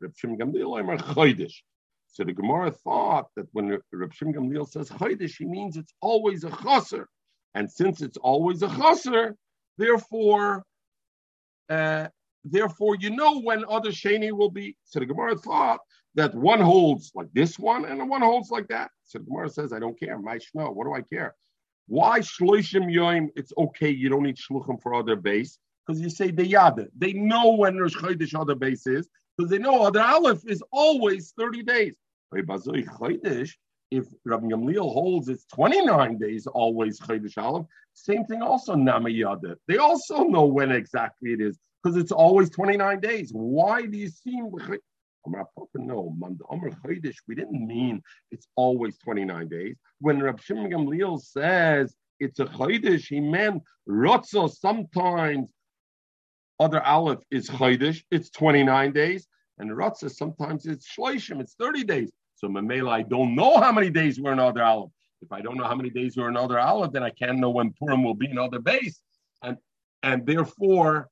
[2.15, 6.45] So the Gemara thought that when Reb Shimon Gamliel says Chodesh, he means it's always
[6.45, 7.09] a chaser.
[7.55, 9.35] And since it's always a chaser,
[9.77, 10.63] therefore,
[11.69, 12.07] uh,
[12.45, 14.77] therefore you know when other sheni will be.
[14.85, 15.81] So the Gemara thought
[16.13, 18.91] that one holds like this one and one holds like that.
[19.03, 20.17] So the Gemara says, I don't care.
[20.17, 21.35] My shno, what do I care?
[21.87, 23.27] Why shloishim yoim?
[23.35, 23.89] It's okay.
[23.89, 26.87] You don't need shluchim for other base because you say the yada.
[26.97, 31.33] They know when there's chodesh other base is because they know other aleph is always
[31.37, 31.97] thirty days.
[33.91, 39.55] If Rabbi Gamliel holds it's 29 days always Chodesh Aleph, same thing also Namayada.
[39.67, 43.31] They also know when exactly it is because it's always 29 days.
[43.33, 44.51] Why do you seem
[45.75, 46.15] no,
[47.27, 49.75] we didn't mean it's always 29 days.
[49.99, 55.49] When Rabbi Shimon Gamliel says it's a Chodesh, he meant Rotzo sometimes
[56.59, 59.27] other Aleph is Chodesh, it's 29 days,
[59.57, 62.11] and Rotzo sometimes it's Shloishim, it's 30 days.
[62.35, 64.91] So Mamela, I don't know how many days we're in other Aleph.
[65.21, 67.49] If I don't know how many days we're in other Aleph, then I can't know
[67.49, 69.01] when Purim will be in other base.
[69.41, 69.57] And
[70.03, 71.09] and therefore,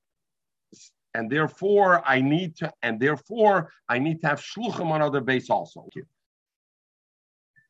[1.13, 5.49] and therefore I need to, and therefore I need to have shluchim on other base
[5.49, 5.87] also.
[5.87, 6.03] Okay,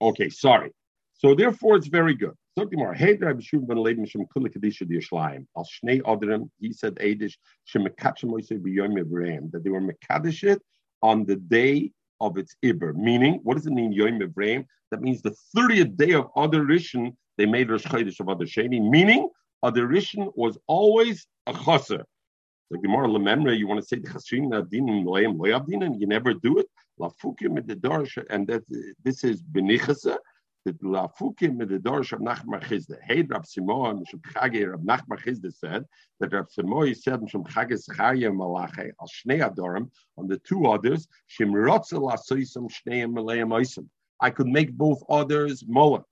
[0.02, 0.72] okay sorry.
[1.14, 2.34] So therefore it's very good.
[2.56, 2.70] He said
[3.10, 3.22] that
[9.64, 10.60] they were mekadesh
[11.02, 12.96] on the day of its Iber.
[12.96, 14.66] Meaning, what does it mean, Yom Ibrahim?
[14.92, 18.82] That means the 30th day of Adar Rishon, they made Rosh Chodesh of Adar Sheni.
[18.82, 19.30] Meaning,
[19.64, 22.06] Adar Rishon was always a chaser.
[22.72, 26.34] The Gemara Lememre, you want to say the Chasrim Adin Loyam Loyavdin, and you never
[26.34, 26.68] do it.
[27.00, 27.58] Lafukim
[28.30, 28.64] and that
[29.04, 30.18] this is Benichasa
[30.66, 32.64] the Lafukim the Dorish of Nachmar.
[33.04, 35.86] Hey, Rab Simon, Mishum Chage, Rab Nachmar said
[36.20, 41.08] that Rab Simon said Mishum Chage Zechariah Malache al Shnei Adorim on the two others
[41.30, 43.88] Shim Rotzel Asoisam Shnei Malayim Oisim.
[44.22, 46.04] I could make both others Mola.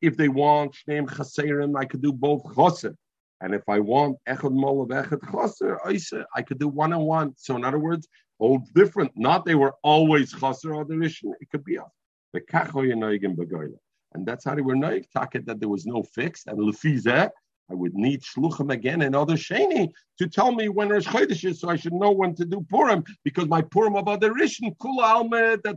[0.00, 2.94] If they want Shneim Chaserim, I could do both Choser.
[3.42, 7.34] And if I want Echad Mola Echad Choser, I could do one on one.
[7.36, 9.12] So in other words, all different.
[9.14, 10.96] Not they were always Choser or the
[11.40, 11.90] It could be us.
[12.32, 16.44] The Kachoy and and that's how they were noik taket that there was no fix.
[16.46, 17.30] And lefize,
[17.70, 21.60] I would need shluchim again and other sheni to tell me when Rosh Chodesh is,
[21.60, 25.02] so I should know when to do Purim because my Purim of other Rishon kula
[25.02, 25.76] alma that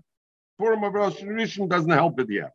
[0.58, 2.52] Purim of Rosh Rishon doesn't help it yet.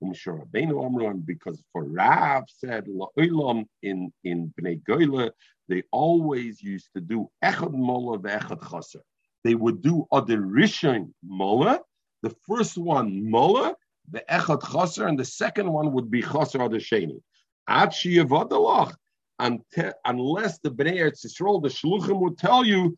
[0.00, 5.30] Because for Rav said la'olam in in Bnei Goyle,
[5.68, 9.02] they always used to do echad mola ve'echad chaser.
[9.44, 11.80] They would do other rishon mola.
[12.22, 13.76] The first one mola,
[14.10, 17.22] the echad chaser, and the second one would be chaser the sheni.
[17.68, 18.02] Unless
[20.58, 22.96] the Bnei Eretz Yisrael, the shluchim would tell you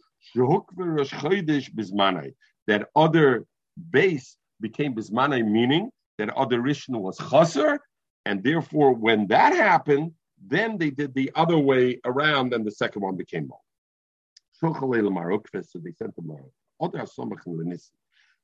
[2.66, 3.46] that other
[3.90, 7.80] base became bismanai, meaning that other rishon was chaser,
[8.24, 10.12] and therefore when that happened,
[10.44, 13.60] then they did the other way around, and the second one became more.
[14.54, 14.72] So
[15.82, 16.30] they sent them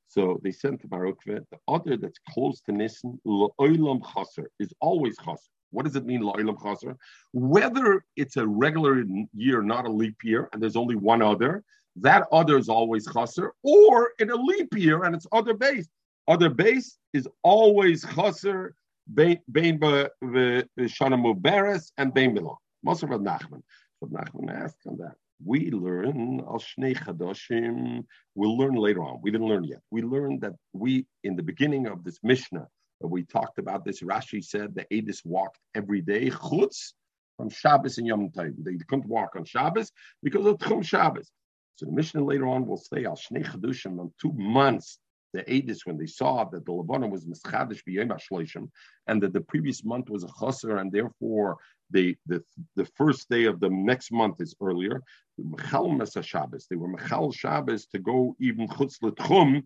[0.09, 5.15] so they sent to Barukve, the other that's close to Nissen, Lo'ilam Chaser, is always
[5.19, 5.51] Chaser.
[5.69, 6.97] What does it mean, Lo'ilam Chaser?
[7.31, 9.03] Whether it's a regular
[9.35, 11.63] year, not a leap year, and there's only one other,
[11.97, 15.87] that other is always Chaser, or in a leap year and it's other base.
[16.27, 18.73] Other base is always Chaser,
[19.13, 22.55] Bein Shana Mubaris, and Bein Milah.
[22.83, 23.61] Most of Nachman.
[24.03, 28.03] Nachman asked on that we learn al shnei chadashim.
[28.35, 29.19] We'll learn later on.
[29.21, 29.81] We didn't learn yet.
[29.91, 32.67] We learned that we, in the beginning of this Mishnah,
[33.01, 34.01] we talked about this.
[34.01, 36.93] Rashi said the Adis walked every day chutz
[37.37, 38.53] from Shabbos and Yom Tov.
[38.63, 41.31] They couldn't walk on Shabbos because of Tchum Shabbos.
[41.75, 44.99] So the Mishnah later on will say al shnei chadushim on two months.
[45.33, 48.69] The Adis, when they saw that the Levana was mischadish b'yom
[49.07, 51.57] and that the previous month was a chaser, and therefore
[51.91, 52.43] they the
[52.75, 55.01] the first day of the next month is earlier.
[55.39, 56.67] Mechal Mesa Shabbos.
[56.67, 59.63] They were Mechal Shabbos to go even Chutz L'Tchum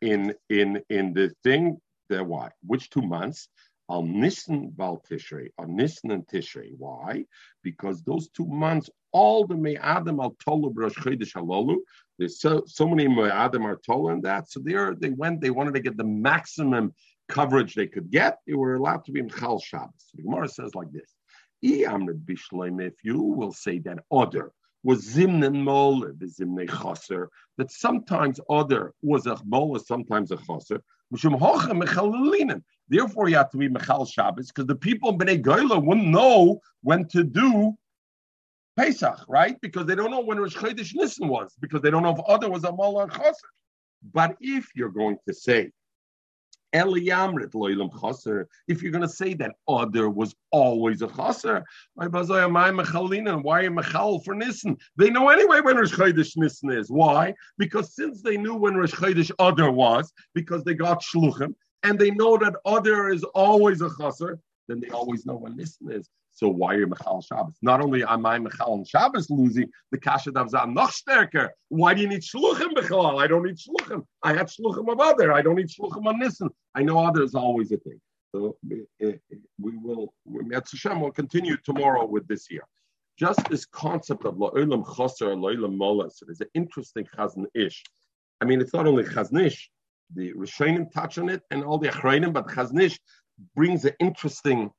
[0.00, 1.80] in in in the thing.
[2.10, 2.50] That why?
[2.66, 3.48] Which two months?
[3.90, 6.72] Al Nisan Val Tishrei, and Tishrei.
[6.78, 7.24] Why?
[7.62, 11.76] Because those two months, all the Me'adim al Tolu Rosh Chodesh Halolu,
[12.18, 14.50] there's so, so many Me'adim are Tolu in that.
[14.50, 16.94] So there they went, they wanted to get the maximum
[17.28, 18.38] coverage they could get.
[18.46, 19.92] They were allowed to be Mechal Shabbos.
[19.98, 21.14] So the Gemara says like this.
[21.62, 28.92] If you will say that other was zimnen mole, the zimne chaser, that sometimes other
[29.00, 30.82] was a mole, sometimes a chaser.
[32.88, 36.60] Therefore, you have to be Mechal Shabbos because the people in Bnei Goyla wouldn't know
[36.82, 37.74] when to do
[38.76, 39.60] Pesach, right?
[39.60, 42.50] Because they don't know when Rosh Chodesh Nissen was, because they don't know if other
[42.50, 43.34] was a mole or chaser.
[44.12, 45.70] But if you're going to say
[46.74, 46.82] if
[48.82, 51.64] you're going to say that oh, other was always a chaser,
[51.94, 54.76] why are you mechal for Nissen?
[54.96, 56.90] They know anyway when Rosh Chodesh Nissen is.
[56.90, 57.34] Why?
[57.58, 61.54] Because since they knew when Rosh Chodesh other was, because they got shluchim,
[61.84, 65.92] and they know that other is always a chaser, then they always know when Nissen
[65.92, 66.08] is.
[66.34, 67.54] So why are you Mechal Shabbos?
[67.62, 71.50] Not only am I Mechal on Shabbos losing, the Kasha Davza noch stärker.
[71.68, 73.22] Why do you need Shluchim Bechalal?
[73.22, 74.04] I don't need Shluchim.
[74.22, 75.32] I had Shluchim of other.
[75.32, 76.50] I don't need Shluchim on Nissen.
[76.74, 78.00] I know other is always a thing.
[78.34, 79.12] So uh,
[79.60, 80.12] we will,
[80.52, 82.64] Hashem will continue tomorrow with this year.
[83.16, 87.84] Just this concept of La'olam Chaser, La'olam Molas, it is an interesting Chazon Ish.
[88.40, 89.68] I mean, it's not only Chaznish,
[90.12, 92.98] the Rishonim touch on it and all the Achrayim, but Chaznish
[93.54, 94.70] brings an interesting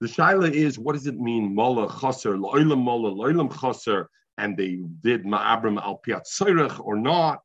[0.00, 4.78] the shaila is, what does it mean, mola chaser, lo'ilam mola, lo'ilam chaser, and they
[5.02, 7.40] did ma'abram al piat or not?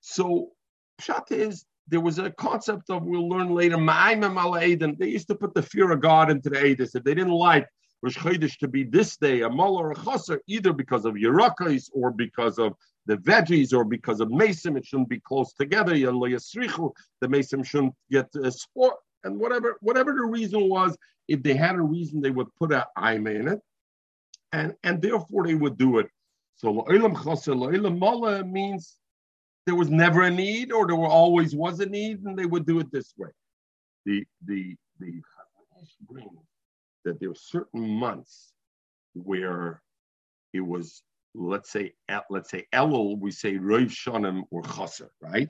[0.00, 0.50] So
[1.00, 5.28] pshat is there was a concept of we'll learn later ma'imim al and they used
[5.28, 7.66] to put the fear of God into the edis if they didn't like
[8.02, 11.88] Rosh Chodesh to be this day a mola or a chaser either because of yerakais
[11.92, 12.74] or because of
[13.06, 15.92] the veggies or because of mason it shouldn't be close together.
[15.94, 18.96] The mason shouldn't get uh, a sport
[19.26, 20.96] and whatever whatever the reason was,
[21.28, 23.60] if they had a reason, they would put an aima in it,
[24.52, 26.08] and and therefore they would do it.
[26.54, 28.96] So la'ilam la'ilam mala means
[29.66, 32.78] there was never a need, or there always was a need, and they would do
[32.78, 33.30] it this way.
[34.06, 35.20] The the the
[37.04, 38.52] that there were certain months
[39.14, 39.82] where
[40.52, 41.02] it was
[41.34, 41.92] let's say
[42.30, 45.48] let's say Elul, we say Rav Shanim or Chaser, right?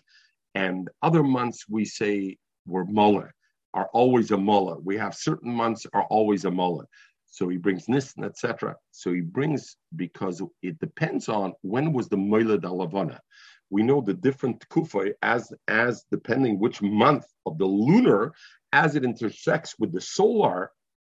[0.54, 3.35] And other months we say were Muller
[3.76, 4.78] are always a mullah.
[4.82, 6.86] We have certain months are always a mullah.
[7.26, 8.74] So he brings Nisan, etc.
[8.90, 13.18] So he brings because it depends on when was the Moilad Alavana.
[13.68, 18.32] We know the different kufa as as depending which month of the lunar
[18.72, 20.70] as it intersects with the solar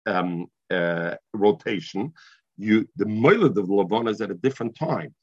[0.06, 2.12] um, uh, rotation.
[2.58, 5.14] You the Moilad of Lavana is at a different time.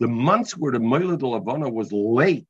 [0.00, 2.48] The months where the Moilad Lavana was late,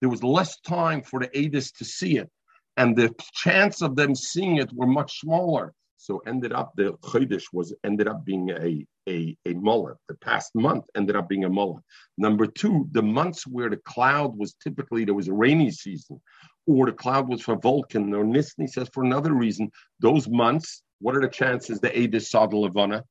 [0.00, 2.28] there was less time for the Adis to see it
[2.76, 5.72] and the chance of them seeing it were much smaller.
[5.96, 9.52] So ended up the Chodesh was ended up being a a, a.
[9.54, 11.82] The past month ended up being a mullah.
[12.16, 16.20] Number two, the months where the cloud was typically there was a rainy season,
[16.66, 19.70] or the cloud was for Vulcan or Nisni says for another reason.
[20.00, 23.04] Those months, what are the chances the Adis saw the Levana?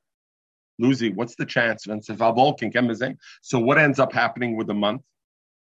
[0.80, 1.86] Lucy, what's the chance?
[3.42, 5.02] So what ends up happening with the month?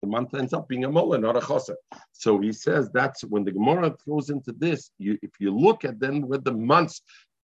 [0.07, 1.75] The month ends up being a mullah, not a choser.
[2.13, 4.91] So he says that's when the Gemara goes into this.
[4.99, 7.03] You, if you look at then with the months,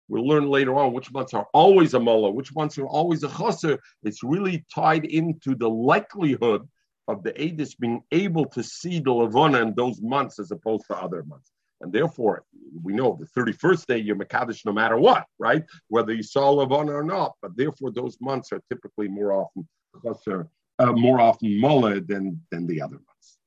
[0.07, 3.27] we'll learn later on which months are always a mullah, which months are always a
[3.27, 3.79] choser.
[4.03, 6.67] It's really tied into the likelihood
[7.07, 10.95] of the Adis being able to see the Levana in those months as opposed to
[10.95, 11.51] other months.
[11.81, 12.45] And therefore,
[12.81, 15.63] we know the 31st day you're Makadish no matter what, right?
[15.89, 17.33] Whether you saw Levana or not.
[17.41, 19.67] But therefore, those months are typically more often
[20.01, 20.49] Chaser
[20.79, 23.37] uh, more often mullah than, than the other ones.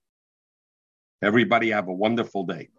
[1.22, 2.68] Everybody have a wonderful day.